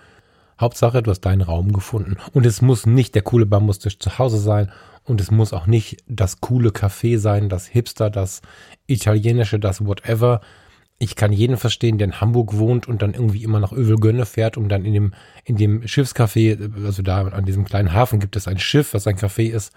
Hauptsache, 0.59 1.03
du 1.03 1.11
hast 1.11 1.21
deinen 1.21 1.41
Raum 1.41 1.71
gefunden. 1.71 2.17
Und 2.33 2.45
es 2.45 2.61
muss 2.61 2.85
nicht 2.85 3.15
der 3.15 3.21
coole 3.21 3.45
Bambustisch 3.45 3.99
zu 3.99 4.17
Hause 4.17 4.39
sein 4.39 4.71
und 5.05 5.21
es 5.21 5.31
muss 5.31 5.53
auch 5.53 5.67
nicht 5.67 6.03
das 6.07 6.41
coole 6.41 6.69
Café 6.69 7.17
sein, 7.17 7.49
das 7.49 7.67
Hipster, 7.67 8.09
das 8.09 8.41
Italienische, 8.87 9.59
das 9.59 9.85
Whatever, 9.85 10.41
ich 11.01 11.15
kann 11.15 11.31
jeden 11.31 11.55
verstehen, 11.55 11.97
der 11.97 12.07
in 12.07 12.19
Hamburg 12.19 12.57
wohnt 12.57 12.87
und 12.87 13.01
dann 13.01 13.13
irgendwie 13.13 13.43
immer 13.43 13.61
nach 13.61 13.71
Övelgönne 13.71 14.25
fährt, 14.25 14.57
um 14.57 14.67
dann 14.67 14.83
in 14.83 14.93
dem, 14.93 15.13
in 15.45 15.55
dem 15.55 15.83
Schiffscafé, 15.83 16.85
also 16.85 17.01
da 17.01 17.21
an 17.21 17.45
diesem 17.45 17.63
kleinen 17.63 17.93
Hafen 17.93 18.19
gibt 18.19 18.35
es 18.35 18.49
ein 18.49 18.59
Schiff, 18.59 18.93
was 18.93 19.07
ein 19.07 19.15
Café 19.15 19.49
ist, 19.49 19.71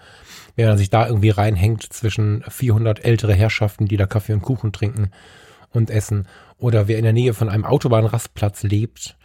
wenn 0.57 0.67
man 0.67 0.77
sich 0.77 0.89
da 0.89 1.07
irgendwie 1.07 1.29
reinhängt 1.29 1.81
zwischen 1.81 2.43
400 2.47 3.05
ältere 3.05 3.33
Herrschaften, 3.33 3.85
die 3.85 3.95
da 3.95 4.05
Kaffee 4.05 4.33
und 4.33 4.41
Kuchen 4.41 4.73
trinken 4.73 5.11
und 5.69 5.89
essen, 5.89 6.27
oder 6.57 6.89
wer 6.89 6.97
in 6.97 7.03
der 7.03 7.13
Nähe 7.13 7.33
von 7.33 7.47
einem 7.47 7.65
Autobahnrastplatz 7.65 8.63
lebt, 8.63 9.17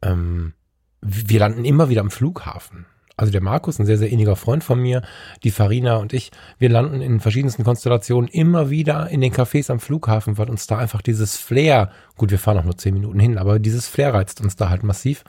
ähm, 0.00 0.54
wir 1.02 1.40
landen 1.40 1.66
immer 1.66 1.90
wieder 1.90 2.00
am 2.00 2.10
Flughafen 2.10 2.86
also 3.18 3.32
der 3.32 3.42
Markus, 3.42 3.78
ein 3.78 3.86
sehr, 3.86 3.98
sehr 3.98 4.10
inniger 4.10 4.36
Freund 4.36 4.62
von 4.62 4.80
mir, 4.80 5.02
die 5.42 5.50
Farina 5.50 5.96
und 5.96 6.12
ich, 6.12 6.30
wir 6.58 6.68
landen 6.68 7.00
in 7.02 7.18
verschiedensten 7.18 7.64
Konstellationen 7.64 8.28
immer 8.28 8.70
wieder 8.70 9.08
in 9.08 9.20
den 9.20 9.34
Cafés 9.34 9.70
am 9.70 9.80
Flughafen, 9.80 10.38
weil 10.38 10.48
uns 10.48 10.68
da 10.68 10.78
einfach 10.78 11.02
dieses 11.02 11.36
Flair, 11.36 11.90
gut, 12.16 12.30
wir 12.30 12.38
fahren 12.38 12.58
auch 12.58 12.64
nur 12.64 12.78
zehn 12.78 12.94
Minuten 12.94 13.18
hin, 13.18 13.36
aber 13.36 13.58
dieses 13.58 13.88
Flair 13.88 14.14
reizt 14.14 14.40
uns 14.40 14.54
da 14.54 14.70
halt 14.70 14.84
massiv. 14.84 15.24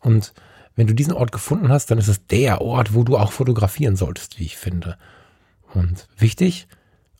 Und 0.00 0.32
wenn 0.74 0.86
du 0.86 0.94
diesen 0.94 1.12
Ort 1.12 1.30
gefunden 1.30 1.68
hast, 1.68 1.90
dann 1.90 1.98
ist 1.98 2.08
es 2.08 2.26
der 2.26 2.62
Ort, 2.62 2.94
wo 2.94 3.02
du 3.02 3.18
auch 3.18 3.32
fotografieren 3.32 3.96
solltest, 3.96 4.38
wie 4.38 4.44
ich 4.44 4.56
finde. 4.56 4.96
Und 5.74 6.08
wichtig, 6.16 6.66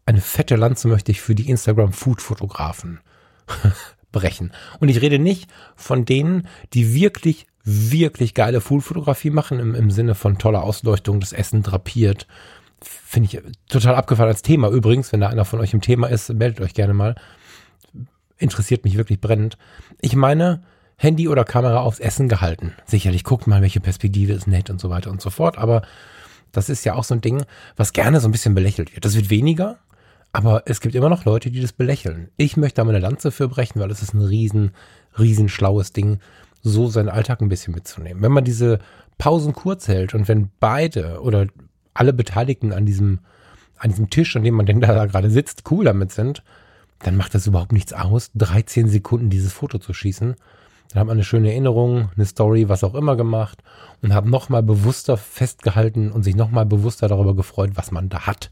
eine 0.07 0.23
fette 0.23 0.57
Lanze 0.57 0.89
möchte 0.89 1.13
ich 1.13 1.21
für 1.21 1.35
die 1.35 1.51
Instagram-Food-Fotografen 1.51 3.01
brechen. 4.11 4.53
Und 4.81 4.89
ich 4.89 5.03
rede 5.03 5.19
nicht 5.19 5.51
von 5.77 6.07
denen, 6.07 6.49
die 6.73 6.95
wirklich 6.95 7.48
wirklich 7.69 8.35
geile 8.35 8.61
Food-Fotografie 8.61 9.31
machen, 9.31 9.59
im, 9.59 9.75
im 9.75 9.91
Sinne 9.91 10.15
von 10.15 10.39
toller 10.39 10.63
Ausleuchtung, 10.63 11.21
das 11.21 11.33
Essen 11.33 11.63
drapiert. 11.63 12.27
Finde 12.81 13.29
ich 13.31 13.43
total 13.69 13.95
abgefallen 13.95 14.31
als 14.31 14.43
Thema. 14.43 14.69
Übrigens, 14.69 15.13
wenn 15.13 15.21
da 15.21 15.29
einer 15.29 15.45
von 15.45 15.61
euch 15.61 15.75
im 15.75 15.81
Thema 15.81 16.09
ist, 16.09 16.33
meldet 16.33 16.61
euch 16.61 16.75
gerne 16.75 16.95
mal. 16.95 17.15
Interessiert 18.39 18.85
mich 18.85 18.97
wirklich 18.97 19.21
brennend. 19.21 19.59
Ich 20.01 20.15
meine, 20.15 20.63
Handy 20.97 21.29
oder 21.29 21.45
Kamera 21.45 21.81
aufs 21.81 22.01
Essen 22.01 22.29
gehalten. 22.29 22.75
Sicherlich 22.87 23.25
guckt 23.25 23.47
mal, 23.47 23.63
welche 23.63 23.81
Perspektive 23.81 24.33
ist 24.33 24.47
nett 24.47 24.71
und 24.71 24.81
so 24.81 24.91
weiter 24.91 25.11
und 25.11 25.21
so 25.21 25.31
fort. 25.31 25.59
Aber 25.59 25.83
das 26.53 26.69
ist 26.69 26.85
ja 26.85 26.95
auch 26.95 27.05
so 27.05 27.15
ein 27.15 27.21
Ding, 27.21 27.45
was 27.77 27.93
gerne 27.93 28.21
so 28.21 28.29
ein 28.29 28.33
bisschen 28.33 28.55
belächelt 28.55 28.95
wird. 28.95 29.05
Das 29.05 29.15
wird 29.15 29.31
weniger, 29.31 29.79
aber 30.33 30.63
es 30.67 30.81
gibt 30.81 30.95
immer 30.95 31.09
noch 31.09 31.25
Leute, 31.25 31.51
die 31.51 31.61
das 31.61 31.73
belächeln. 31.73 32.31
Ich 32.37 32.57
möchte 32.57 32.77
da 32.77 32.85
meine 32.85 32.99
Lanze 32.99 33.31
für 33.31 33.49
brechen, 33.49 33.81
weil 33.81 33.91
es 33.91 34.03
ist 34.03 34.15
ein 34.15 34.23
riesen, 34.23 34.73
riesen 35.19 35.49
schlaues 35.49 35.93
Ding 35.93 36.21
so 36.63 36.89
seinen 36.89 37.09
Alltag 37.09 37.41
ein 37.41 37.49
bisschen 37.49 37.75
mitzunehmen. 37.75 38.23
Wenn 38.23 38.33
man 38.33 38.45
diese 38.45 38.79
Pausen 39.17 39.53
kurz 39.53 39.89
hält 39.89 40.15
und 40.15 40.29
wenn 40.29 40.51
beide 40.61 41.21
oder 41.21 41.47
alle 41.95 42.13
Beteiligten 42.13 42.73
an 42.73 42.87
diesem, 42.87 43.21
an 43.79 43.91
diesem 43.91 44.11
Tisch, 44.11 44.37
an 44.37 44.45
dem 44.45 44.55
man 44.55 44.67
denn 44.67 44.81
da 44.81 45.07
gerade 45.07 45.31
sitzt, 45.31 45.71
cool 45.71 45.85
damit 45.85 46.13
sind, 46.13 46.43
dann 47.01 47.17
macht 47.17 47.35
das 47.35 47.47
überhaupt 47.47 47.73
nichts 47.73 47.93
aus, 47.93 48.31
13 48.35 48.89
Sekunden 48.89 49.31
dieses 49.31 49.53
Foto 49.53 49.79
zu 49.79 49.93
schießen. 49.93 50.35
Dann 50.91 51.01
hat 51.01 51.07
man 51.07 51.17
eine 51.17 51.25
schöne 51.25 51.51
Erinnerung, 51.51 52.11
eine 52.17 52.25
Story, 52.25 52.69
was 52.69 52.83
auch 52.83 52.95
immer 52.95 53.15
gemacht 53.17 53.63
und 54.03 54.15
hat 54.15 54.25
nochmal 54.25 54.63
bewusster 54.63 55.17
festgehalten 55.17 56.11
und 56.11 56.23
sich 56.23 56.35
nochmal 56.35 56.67
bewusster 56.67 57.09
darüber 57.09 57.37
gefreut, 57.37 57.73
was 57.75 57.91
man 57.91 58.09
da 58.09 58.27
hat. 58.27 58.49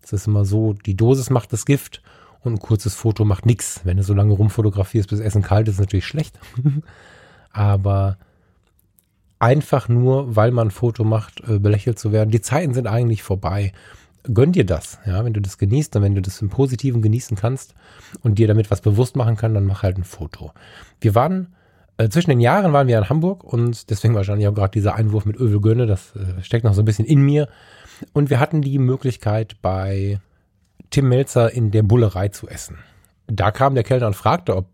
Das 0.00 0.12
ist 0.12 0.26
immer 0.26 0.44
so, 0.44 0.74
die 0.74 0.96
Dosis 0.96 1.30
macht 1.30 1.52
das 1.52 1.64
Gift 1.64 2.02
und 2.40 2.54
ein 2.54 2.58
kurzes 2.60 2.94
Foto 2.94 3.24
macht 3.24 3.46
nichts. 3.46 3.80
Wenn 3.84 3.96
du 3.96 4.02
so 4.02 4.14
lange 4.14 4.32
rumfotografierst, 4.32 5.08
bis 5.08 5.20
Essen 5.20 5.42
kalt 5.42 5.68
ist, 5.68 5.74
ist 5.74 5.80
natürlich 5.80 6.06
schlecht. 6.06 6.38
aber 7.52 8.18
einfach 9.38 9.88
nur, 9.88 10.36
weil 10.36 10.52
man 10.52 10.68
ein 10.68 10.70
Foto 10.70 11.04
macht, 11.04 11.42
äh, 11.48 11.58
belächelt 11.58 11.98
zu 11.98 12.12
werden. 12.12 12.30
Die 12.30 12.40
Zeiten 12.40 12.74
sind 12.74 12.86
eigentlich 12.86 13.22
vorbei. 13.22 13.72
Gönn 14.32 14.52
dir 14.52 14.64
das, 14.64 15.00
ja, 15.04 15.24
wenn 15.24 15.32
du 15.32 15.40
das 15.40 15.58
genießt 15.58 15.96
und 15.96 16.02
wenn 16.02 16.14
du 16.14 16.22
das 16.22 16.40
im 16.40 16.48
Positiven 16.48 17.02
genießen 17.02 17.36
kannst 17.36 17.74
und 18.22 18.38
dir 18.38 18.46
damit 18.46 18.70
was 18.70 18.80
bewusst 18.80 19.16
machen 19.16 19.36
kann, 19.36 19.52
dann 19.52 19.66
mach 19.66 19.82
halt 19.82 19.98
ein 19.98 20.04
Foto. 20.04 20.52
Wir 21.00 21.16
waren 21.16 21.48
äh, 21.96 22.08
zwischen 22.08 22.30
den 22.30 22.40
Jahren 22.40 22.72
waren 22.72 22.88
wir 22.88 22.98
in 22.98 23.08
Hamburg 23.08 23.44
und 23.44 23.90
deswegen 23.90 24.14
wahrscheinlich 24.14 24.48
auch 24.48 24.54
gerade 24.54 24.70
dieser 24.70 24.94
Einwurf 24.94 25.24
mit 25.24 25.36
Övelgönne, 25.36 25.86
das 25.86 26.14
äh, 26.16 26.42
steckt 26.42 26.64
noch 26.64 26.74
so 26.74 26.82
ein 26.82 26.84
bisschen 26.84 27.04
in 27.04 27.20
mir. 27.20 27.48
Und 28.12 28.30
wir 28.30 28.40
hatten 28.40 28.62
die 28.62 28.78
Möglichkeit 28.78 29.56
bei 29.60 30.20
Tim 30.90 31.08
Melzer 31.08 31.52
in 31.52 31.70
der 31.70 31.82
Bullerei 31.82 32.28
zu 32.28 32.48
essen. 32.48 32.78
Da 33.26 33.50
kam 33.50 33.74
der 33.74 33.84
Kellner 33.84 34.06
und 34.06 34.16
fragte, 34.16 34.56
ob 34.56 34.66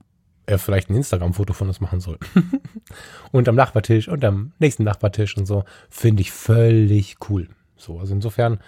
er 0.48 0.58
vielleicht 0.58 0.90
ein 0.90 0.96
Instagram-Foto 0.96 1.52
von 1.52 1.68
uns 1.68 1.80
machen 1.80 2.00
soll. 2.00 2.18
und 3.32 3.48
am 3.48 3.54
Nachbartisch 3.54 4.08
und 4.08 4.24
am 4.24 4.52
nächsten 4.58 4.84
Nachbartisch 4.84 5.36
und 5.36 5.46
so. 5.46 5.64
Finde 5.90 6.22
ich 6.22 6.32
völlig 6.32 7.16
cool. 7.28 7.48
So, 7.76 7.98
also 7.98 8.14
insofern 8.14 8.58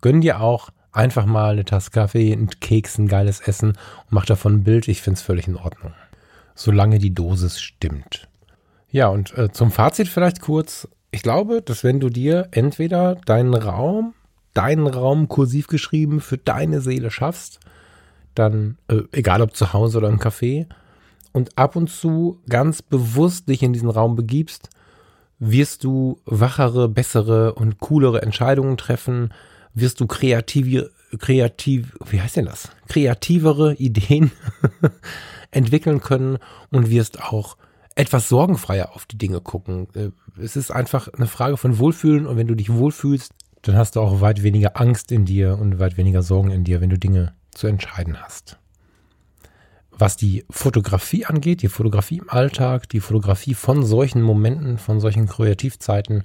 gönn 0.00 0.20
dir 0.20 0.40
auch 0.40 0.70
einfach 0.92 1.26
mal 1.26 1.52
eine 1.52 1.64
Tasse 1.64 1.90
Kaffee, 1.90 2.32
ein 2.32 2.50
Keks, 2.60 2.98
ein 2.98 3.08
geiles 3.08 3.40
Essen 3.40 3.70
und 3.70 4.10
mach 4.10 4.26
davon 4.26 4.54
ein 4.54 4.64
Bild. 4.64 4.88
Ich 4.88 5.02
finde 5.02 5.18
es 5.18 5.22
völlig 5.22 5.48
in 5.48 5.56
Ordnung. 5.56 5.92
Solange 6.54 6.98
die 6.98 7.14
Dosis 7.14 7.60
stimmt. 7.60 8.28
Ja, 8.90 9.08
und 9.08 9.36
äh, 9.38 9.50
zum 9.50 9.70
Fazit 9.70 10.08
vielleicht 10.08 10.40
kurz. 10.40 10.88
Ich 11.10 11.22
glaube, 11.22 11.62
dass 11.62 11.84
wenn 11.84 12.00
du 12.00 12.08
dir 12.08 12.48
entweder 12.50 13.14
deinen 13.14 13.54
Raum, 13.54 14.14
deinen 14.54 14.86
Raum 14.86 15.28
kursiv 15.28 15.68
geschrieben 15.68 16.20
für 16.20 16.38
deine 16.38 16.80
Seele 16.80 17.10
schaffst, 17.10 17.60
dann, 18.34 18.78
äh, 18.88 19.02
egal 19.12 19.42
ob 19.42 19.56
zu 19.56 19.72
Hause 19.72 19.98
oder 19.98 20.08
im 20.08 20.18
Café, 20.18 20.66
und 21.32 21.56
ab 21.58 21.76
und 21.76 21.88
zu 21.88 22.40
ganz 22.48 22.82
bewusst 22.82 23.48
dich 23.48 23.62
in 23.62 23.72
diesen 23.72 23.90
Raum 23.90 24.16
begibst, 24.16 24.70
wirst 25.38 25.84
du 25.84 26.20
wachere, 26.26 26.88
bessere 26.88 27.54
und 27.54 27.78
coolere 27.78 28.22
Entscheidungen 28.22 28.76
treffen, 28.76 29.32
wirst 29.74 30.00
du 30.00 30.06
kreative, 30.06 30.90
kreativ, 31.18 31.96
wie 32.08 32.20
heißt 32.20 32.36
denn 32.36 32.46
das? 32.46 32.68
Kreativere 32.88 33.74
Ideen 33.74 34.32
entwickeln 35.50 36.00
können 36.00 36.38
und 36.70 36.90
wirst 36.90 37.22
auch 37.22 37.56
etwas 37.94 38.28
sorgenfreier 38.28 38.94
auf 38.94 39.06
die 39.06 39.18
Dinge 39.18 39.40
gucken. 39.40 39.88
Äh, 39.94 40.10
es 40.40 40.56
ist 40.56 40.70
einfach 40.70 41.08
eine 41.08 41.26
Frage 41.26 41.56
von 41.56 41.78
Wohlfühlen 41.78 42.26
und 42.26 42.36
wenn 42.36 42.46
du 42.46 42.54
dich 42.54 42.72
wohlfühlst, 42.72 43.32
dann 43.62 43.76
hast 43.76 43.96
du 43.96 44.00
auch 44.00 44.20
weit 44.20 44.42
weniger 44.42 44.80
Angst 44.80 45.12
in 45.12 45.24
dir 45.24 45.58
und 45.58 45.78
weit 45.78 45.96
weniger 45.96 46.22
Sorgen 46.22 46.50
in 46.50 46.64
dir, 46.64 46.80
wenn 46.80 46.90
du 46.90 46.98
Dinge 46.98 47.34
zu 47.50 47.66
entscheiden 47.66 48.22
hast. 48.22 48.59
Was 50.00 50.16
die 50.16 50.46
Fotografie 50.48 51.26
angeht, 51.26 51.60
die 51.60 51.68
Fotografie 51.68 52.18
im 52.18 52.30
Alltag, 52.30 52.88
die 52.88 53.00
Fotografie 53.00 53.52
von 53.52 53.84
solchen 53.84 54.22
Momenten, 54.22 54.78
von 54.78 54.98
solchen 54.98 55.26
Kreativzeiten, 55.26 56.24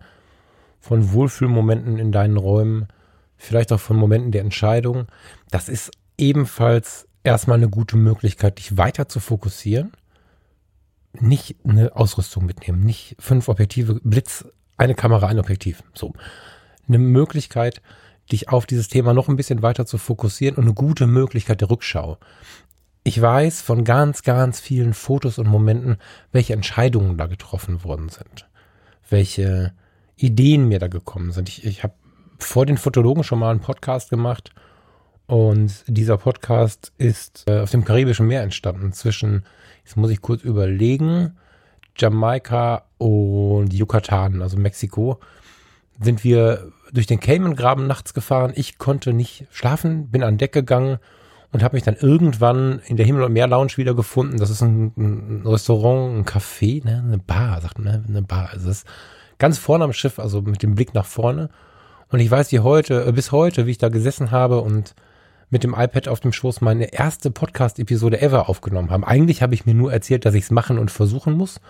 von 0.79 1.11
Wohlfühlmomenten 1.11 1.97
in 1.97 2.13
deinen 2.13 2.37
Räumen, 2.37 2.87
vielleicht 3.35 3.73
auch 3.73 3.79
von 3.81 3.97
Momenten 3.97 4.31
der 4.31 4.43
Entscheidung, 4.43 5.07
das 5.51 5.67
ist 5.67 5.91
ebenfalls 6.17 7.05
erstmal 7.25 7.57
eine 7.57 7.67
gute 7.67 7.97
Möglichkeit, 7.97 8.59
dich 8.59 8.77
weiter 8.77 9.09
zu 9.09 9.19
fokussieren. 9.19 9.91
Nicht 11.19 11.57
eine 11.67 11.97
Ausrüstung 11.97 12.45
mitnehmen, 12.45 12.79
nicht 12.79 13.17
fünf 13.19 13.49
Objektive, 13.49 13.99
Blitz, 14.05 14.45
eine 14.77 14.95
Kamera, 14.95 15.27
ein 15.27 15.39
Objektiv. 15.39 15.83
So. 15.93 16.13
Eine 16.87 16.99
Möglichkeit, 16.99 17.81
dich 18.31 18.49
auf 18.49 18.65
dieses 18.65 18.87
Thema 18.87 19.13
noch 19.13 19.27
ein 19.27 19.35
bisschen 19.35 19.61
weiter 19.61 19.85
zu 19.85 19.97
fokussieren 19.97 20.55
und 20.55 20.63
eine 20.63 20.73
gute 20.73 21.07
Möglichkeit 21.07 21.61
der 21.61 21.69
Rückschau. 21.69 22.17
Ich 23.07 23.21
weiß 23.21 23.61
von 23.61 23.83
ganz, 23.83 24.23
ganz 24.23 24.59
vielen 24.59 24.95
Fotos 24.95 25.37
und 25.37 25.47
Momenten, 25.47 25.97
welche 26.31 26.53
Entscheidungen 26.53 27.19
da 27.19 27.27
getroffen 27.27 27.83
worden 27.83 28.09
sind, 28.09 28.49
welche 29.07 29.73
Ideen 30.15 30.67
mir 30.67 30.79
da 30.79 30.87
gekommen 30.87 31.31
sind. 31.31 31.47
Ich, 31.47 31.63
ich 31.63 31.83
habe 31.83 31.93
vor 32.39 32.65
den 32.65 32.79
Fotologen 32.79 33.23
schon 33.23 33.37
mal 33.37 33.51
einen 33.51 33.59
Podcast 33.59 34.09
gemacht 34.09 34.49
und 35.27 35.83
dieser 35.85 36.17
Podcast 36.17 36.93
ist 36.97 37.43
äh, 37.47 37.59
auf 37.59 37.69
dem 37.69 37.85
Karibischen 37.85 38.25
Meer 38.25 38.41
entstanden 38.41 38.91
zwischen, 38.91 39.45
jetzt 39.83 39.97
muss 39.97 40.09
ich 40.09 40.21
kurz 40.21 40.41
überlegen, 40.41 41.37
Jamaika 41.95 42.85
und 42.97 43.71
Yucatan, 43.71 44.41
also 44.41 44.57
Mexiko, 44.57 45.19
sind 46.01 46.23
wir 46.23 46.71
durch 46.91 47.05
den 47.05 47.19
Cayman-Graben 47.19 47.85
nachts 47.85 48.15
gefahren. 48.15 48.53
Ich 48.55 48.79
konnte 48.79 49.13
nicht 49.13 49.45
schlafen, 49.51 50.09
bin 50.09 50.23
an 50.23 50.39
Deck 50.39 50.53
gegangen 50.53 50.97
und 51.51 51.63
habe 51.63 51.75
mich 51.75 51.83
dann 51.83 51.95
irgendwann 51.95 52.79
in 52.85 52.97
der 52.97 53.05
Himmel- 53.05 53.23
und 53.23 53.33
Meer-Lounge 53.33 53.77
wieder 53.77 53.93
gefunden. 53.93 54.37
Das 54.37 54.49
ist 54.49 54.61
ein, 54.61 54.91
ein, 54.97 55.43
Restaurant, 55.45 56.17
ein 56.17 56.25
Café, 56.25 56.83
ne? 56.83 57.03
eine 57.05 57.17
Bar, 57.17 57.61
sagt 57.61 57.79
man, 57.79 57.93
ne? 57.93 58.03
eine 58.07 58.21
Bar. 58.21 58.49
Also 58.51 58.67
das 58.67 58.79
ist 58.79 58.87
ganz 59.37 59.57
vorne 59.57 59.83
am 59.83 59.93
Schiff, 59.93 60.19
also 60.19 60.41
mit 60.41 60.63
dem 60.63 60.75
Blick 60.75 60.93
nach 60.93 61.05
vorne. 61.05 61.49
Und 62.09 62.19
ich 62.19 62.29
weiß 62.29 62.51
wie 62.51 62.59
heute, 62.59 63.05
äh, 63.05 63.11
bis 63.11 63.31
heute, 63.31 63.65
wie 63.65 63.71
ich 63.71 63.77
da 63.77 63.89
gesessen 63.89 64.31
habe 64.31 64.61
und 64.61 64.95
mit 65.49 65.63
dem 65.63 65.73
iPad 65.77 66.07
auf 66.07 66.19
dem 66.19 66.33
Schoß 66.33 66.61
meine 66.61 66.93
erste 66.93 67.31
Podcast-Episode 67.31 68.21
ever 68.21 68.49
aufgenommen 68.49 68.89
habe. 68.89 69.07
Eigentlich 69.07 69.41
habe 69.41 69.53
ich 69.53 69.65
mir 69.65 69.75
nur 69.75 69.93
erzählt, 69.93 70.25
dass 70.25 70.33
ich 70.33 70.45
es 70.45 70.51
machen 70.51 70.79
und 70.79 70.91
versuchen 70.91 71.33
muss. 71.33 71.61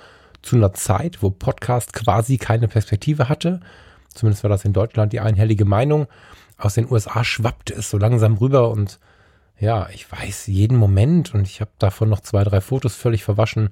Zu 0.42 0.56
einer 0.56 0.74
Zeit, 0.74 1.22
wo 1.22 1.30
Podcast 1.30 1.94
quasi 1.94 2.38
keine 2.38 2.68
Perspektive 2.68 3.30
hatte. 3.30 3.60
Zumindest 4.14 4.44
war 4.44 4.50
das 4.50 4.64
in 4.64 4.74
Deutschland 4.74 5.12
die 5.14 5.20
einhellige 5.20 5.66
Meinung. 5.66 6.08
Aus 6.58 6.76
den 6.76 6.90
USA 6.90 7.24
schwappte 7.24 7.74
es 7.74 7.90
so 7.90 7.98
langsam 7.98 8.36
rüber 8.36 8.70
und 8.70 9.00
ja, 9.58 9.88
ich 9.94 10.12
weiß 10.12 10.48
jeden 10.48 10.78
Moment 10.78 11.34
und 11.34 11.48
ich 11.48 11.62
habe 11.62 11.72
davon 11.80 12.10
noch 12.10 12.20
zwei, 12.20 12.44
drei 12.44 12.62
Fotos 12.62 12.96
völlig 12.96 13.24
verwaschen, 13.24 13.70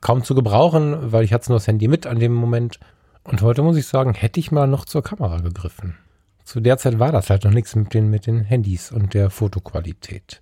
kaum 0.00 0.22
zu 0.24 0.34
gebrauchen, 0.34 1.12
weil 1.12 1.24
ich 1.24 1.32
hatte 1.32 1.50
nur 1.50 1.58
das 1.58 1.66
Handy 1.66 1.88
mit 1.88 2.06
an 2.06 2.18
dem 2.18 2.32
Moment. 2.32 2.78
Und 3.24 3.42
heute 3.42 3.62
muss 3.62 3.76
ich 3.76 3.86
sagen, 3.86 4.14
hätte 4.14 4.40
ich 4.40 4.52
mal 4.52 4.66
noch 4.66 4.84
zur 4.84 5.02
Kamera 5.02 5.38
gegriffen. 5.38 5.96
Zu 6.44 6.60
der 6.60 6.78
Zeit 6.78 6.98
war 6.98 7.12
das 7.12 7.30
halt 7.30 7.44
noch 7.44 7.52
nichts 7.52 7.74
mit 7.76 7.94
den, 7.94 8.08
mit 8.10 8.26
den 8.26 8.42
Handys 8.42 8.90
und 8.90 9.14
der 9.14 9.30
Fotoqualität. 9.30 10.40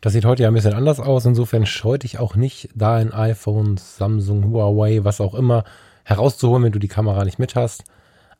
Das 0.00 0.12
sieht 0.12 0.24
heute 0.24 0.44
ja 0.44 0.48
ein 0.48 0.54
bisschen 0.54 0.74
anders 0.74 1.00
aus. 1.00 1.26
Insofern 1.26 1.66
scheute 1.66 2.06
ich 2.06 2.18
auch 2.18 2.36
nicht, 2.36 2.70
da 2.74 2.94
ein 2.96 3.12
iPhone, 3.12 3.76
Samsung, 3.76 4.44
Huawei, 4.44 5.04
was 5.04 5.20
auch 5.20 5.34
immer, 5.34 5.64
herauszuholen, 6.04 6.64
wenn 6.64 6.72
du 6.72 6.78
die 6.78 6.88
Kamera 6.88 7.24
nicht 7.24 7.38
mit 7.38 7.56
hast. 7.56 7.84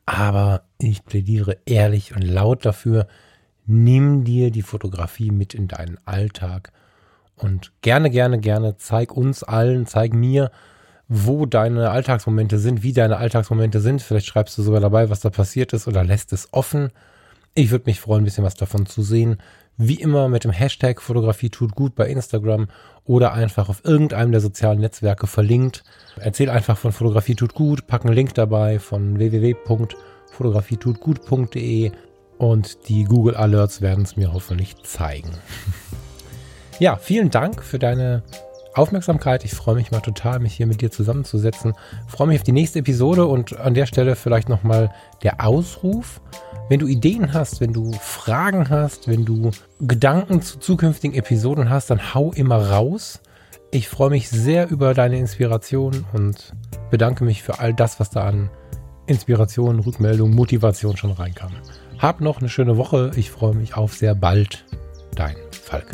Aber 0.05 0.63
ich 0.79 1.05
plädiere 1.05 1.57
ehrlich 1.65 2.15
und 2.15 2.23
laut 2.23 2.65
dafür, 2.65 3.07
nimm 3.69 4.23
dir 4.23 4.51
die 4.51 4.61
Fotografie 4.63 5.31
mit 5.31 5.53
in 5.53 5.67
deinen 5.67 5.99
Alltag 6.05 6.71
und 7.35 7.73
gerne, 7.81 8.09
gerne, 8.09 8.39
gerne 8.39 8.77
zeig 8.77 9.15
uns 9.15 9.43
allen, 9.43 9.85
zeig 9.85 10.13
mir, 10.13 10.49
wo 11.07 11.45
deine 11.45 11.91
Alltagsmomente 11.91 12.57
sind, 12.57 12.81
wie 12.83 12.93
deine 12.93 13.17
Alltagsmomente 13.17 13.79
sind. 13.79 14.01
Vielleicht 14.01 14.25
schreibst 14.25 14.57
du 14.57 14.63
sogar 14.63 14.81
dabei, 14.81 15.09
was 15.09 15.21
da 15.21 15.29
passiert 15.29 15.71
ist 15.73 15.87
oder 15.87 16.03
lässt 16.03 16.33
es 16.33 16.49
offen. 16.51 16.89
Ich 17.53 17.69
würde 17.69 17.85
mich 17.85 17.99
freuen, 17.99 18.23
ein 18.23 18.25
bisschen 18.25 18.43
was 18.43 18.55
davon 18.55 18.87
zu 18.87 19.03
sehen. 19.03 19.37
Wie 19.77 20.01
immer 20.01 20.29
mit 20.29 20.43
dem 20.43 20.51
Hashtag 20.51 21.01
Fotografie 21.01 21.49
tut 21.49 21.75
gut 21.75 21.95
bei 21.95 22.09
Instagram 22.09 22.67
oder 23.05 23.33
einfach 23.33 23.69
auf 23.69 23.85
irgendeinem 23.85 24.31
der 24.31 24.41
sozialen 24.41 24.79
Netzwerke 24.79 25.27
verlinkt. 25.27 25.83
Erzähl 26.17 26.49
einfach 26.49 26.77
von 26.77 26.91
Fotografie 26.91 27.35
tut 27.35 27.53
gut, 27.53 27.85
pack 27.87 28.03
einen 28.03 28.15
Link 28.15 28.33
dabei 28.33 28.79
von 28.79 29.19
www.fotografietutgut.de 29.19 31.91
und 32.39 32.89
die 32.89 33.03
Google 33.03 33.35
Alerts 33.35 33.81
werden 33.81 34.03
es 34.03 34.17
mir 34.17 34.33
hoffentlich 34.33 34.75
zeigen. 34.83 35.29
ja, 36.79 36.95
vielen 36.95 37.29
Dank 37.29 37.61
für 37.61 37.77
deine 37.77 38.23
Aufmerksamkeit. 38.73 39.43
Ich 39.43 39.51
freue 39.51 39.75
mich 39.75 39.91
mal 39.91 39.99
total, 39.99 40.39
mich 40.39 40.53
hier 40.53 40.65
mit 40.65 40.81
dir 40.81 40.89
zusammenzusetzen. 40.89 41.73
Ich 42.07 42.11
freue 42.11 42.27
mich 42.27 42.39
auf 42.39 42.43
die 42.43 42.53
nächste 42.53 42.79
Episode 42.79 43.25
und 43.25 43.59
an 43.59 43.73
der 43.73 43.85
Stelle 43.85 44.15
vielleicht 44.15 44.49
nochmal 44.49 44.91
der 45.21 45.45
Ausruf. 45.45 46.21
Wenn 46.69 46.79
du 46.79 46.87
Ideen 46.87 47.33
hast, 47.33 47.61
wenn 47.61 47.73
du 47.73 47.91
Fragen 47.93 48.69
hast, 48.69 49.07
wenn 49.07 49.25
du 49.25 49.51
Gedanken 49.81 50.41
zu 50.41 50.59
zukünftigen 50.59 51.17
Episoden 51.17 51.69
hast, 51.69 51.89
dann 51.89 52.13
hau 52.13 52.31
immer 52.31 52.69
raus. 52.69 53.19
Ich 53.71 53.89
freue 53.89 54.11
mich 54.11 54.29
sehr 54.29 54.69
über 54.69 54.93
deine 54.93 55.17
Inspiration 55.17 56.05
und 56.13 56.53
bedanke 56.89 57.23
mich 57.23 57.43
für 57.43 57.59
all 57.59 57.73
das, 57.73 57.99
was 57.99 58.11
da 58.11 58.27
an 58.27 58.49
Inspiration, 59.07 59.79
Rückmeldung, 59.79 60.31
Motivation 60.33 60.95
schon 60.95 61.11
reinkam. 61.11 61.51
Hab 61.99 62.21
noch 62.21 62.39
eine 62.39 62.47
schöne 62.47 62.77
Woche. 62.77 63.11
Ich 63.17 63.29
freue 63.29 63.53
mich 63.53 63.75
auf 63.75 63.93
sehr 63.93 64.15
bald. 64.15 64.63
Dein 65.15 65.35
Falk. 65.51 65.85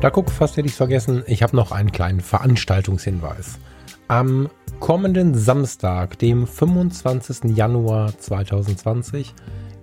Da 0.00 0.10
guck, 0.10 0.32
fast 0.32 0.56
hätte 0.56 0.66
ich 0.66 0.74
vergessen. 0.74 1.22
Ich 1.28 1.44
habe 1.44 1.54
noch 1.54 1.70
einen 1.70 1.92
kleinen 1.92 2.20
Veranstaltungshinweis. 2.20 3.60
Am 4.08 4.50
kommenden 4.80 5.36
Samstag, 5.36 6.18
dem 6.18 6.44
25. 6.44 7.56
Januar 7.56 8.18
2020, 8.18 9.32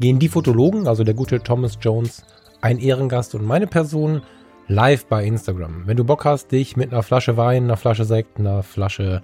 gehen 0.02 0.20
die 0.20 0.28
Fotologen, 0.28 0.90
also 0.90 1.06
der 1.06 1.14
gute 1.14 1.40
Thomas 1.40 1.78
Jones, 1.82 2.26
ein 2.60 2.80
Ehrengast 2.80 3.34
und 3.34 3.46
meine 3.46 3.68
Person 3.68 4.24
live 4.68 5.06
bei 5.06 5.24
Instagram. 5.24 5.84
Wenn 5.86 5.96
du 5.96 6.04
Bock 6.04 6.26
hast, 6.26 6.52
dich 6.52 6.76
mit 6.76 6.92
einer 6.92 7.02
Flasche 7.02 7.38
Wein, 7.38 7.64
einer 7.64 7.78
Flasche 7.78 8.04
Sekt, 8.04 8.40
einer 8.40 8.62
Flasche 8.62 9.24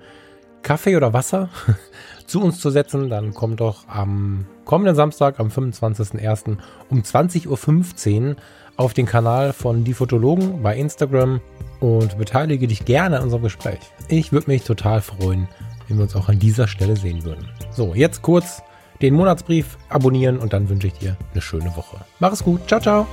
Kaffee 0.61 0.95
oder 0.95 1.13
Wasser 1.13 1.49
zu 2.25 2.41
uns 2.41 2.59
zu 2.59 2.69
setzen, 2.69 3.09
dann 3.09 3.33
komm 3.33 3.55
doch 3.55 3.87
am 3.87 4.45
kommenden 4.65 4.95
Samstag, 4.95 5.39
am 5.39 5.47
25.01. 5.47 6.57
um 6.89 7.01
20.15 7.01 8.29
Uhr 8.29 8.35
auf 8.75 8.93
den 8.93 9.05
Kanal 9.05 9.53
von 9.53 9.83
Die 9.83 9.93
Fotologen 9.93 10.61
bei 10.61 10.77
Instagram 10.77 11.41
und 11.79 12.17
beteilige 12.17 12.67
dich 12.67 12.85
gerne 12.85 13.17
an 13.17 13.23
unserem 13.23 13.43
Gespräch. 13.43 13.79
Ich 14.07 14.31
würde 14.31 14.51
mich 14.51 14.63
total 14.63 15.01
freuen, 15.01 15.47
wenn 15.87 15.97
wir 15.97 16.03
uns 16.03 16.15
auch 16.15 16.29
an 16.29 16.39
dieser 16.39 16.67
Stelle 16.67 16.95
sehen 16.95 17.23
würden. 17.23 17.49
So, 17.71 17.93
jetzt 17.95 18.21
kurz 18.21 18.61
den 19.01 19.13
Monatsbrief 19.13 19.77
abonnieren 19.89 20.39
und 20.39 20.53
dann 20.53 20.69
wünsche 20.69 20.87
ich 20.87 20.93
dir 20.93 21.17
eine 21.33 21.41
schöne 21.41 21.75
Woche. 21.75 21.97
Mach 22.19 22.31
es 22.31 22.43
gut. 22.43 22.67
Ciao, 22.67 22.79
ciao. 22.79 23.07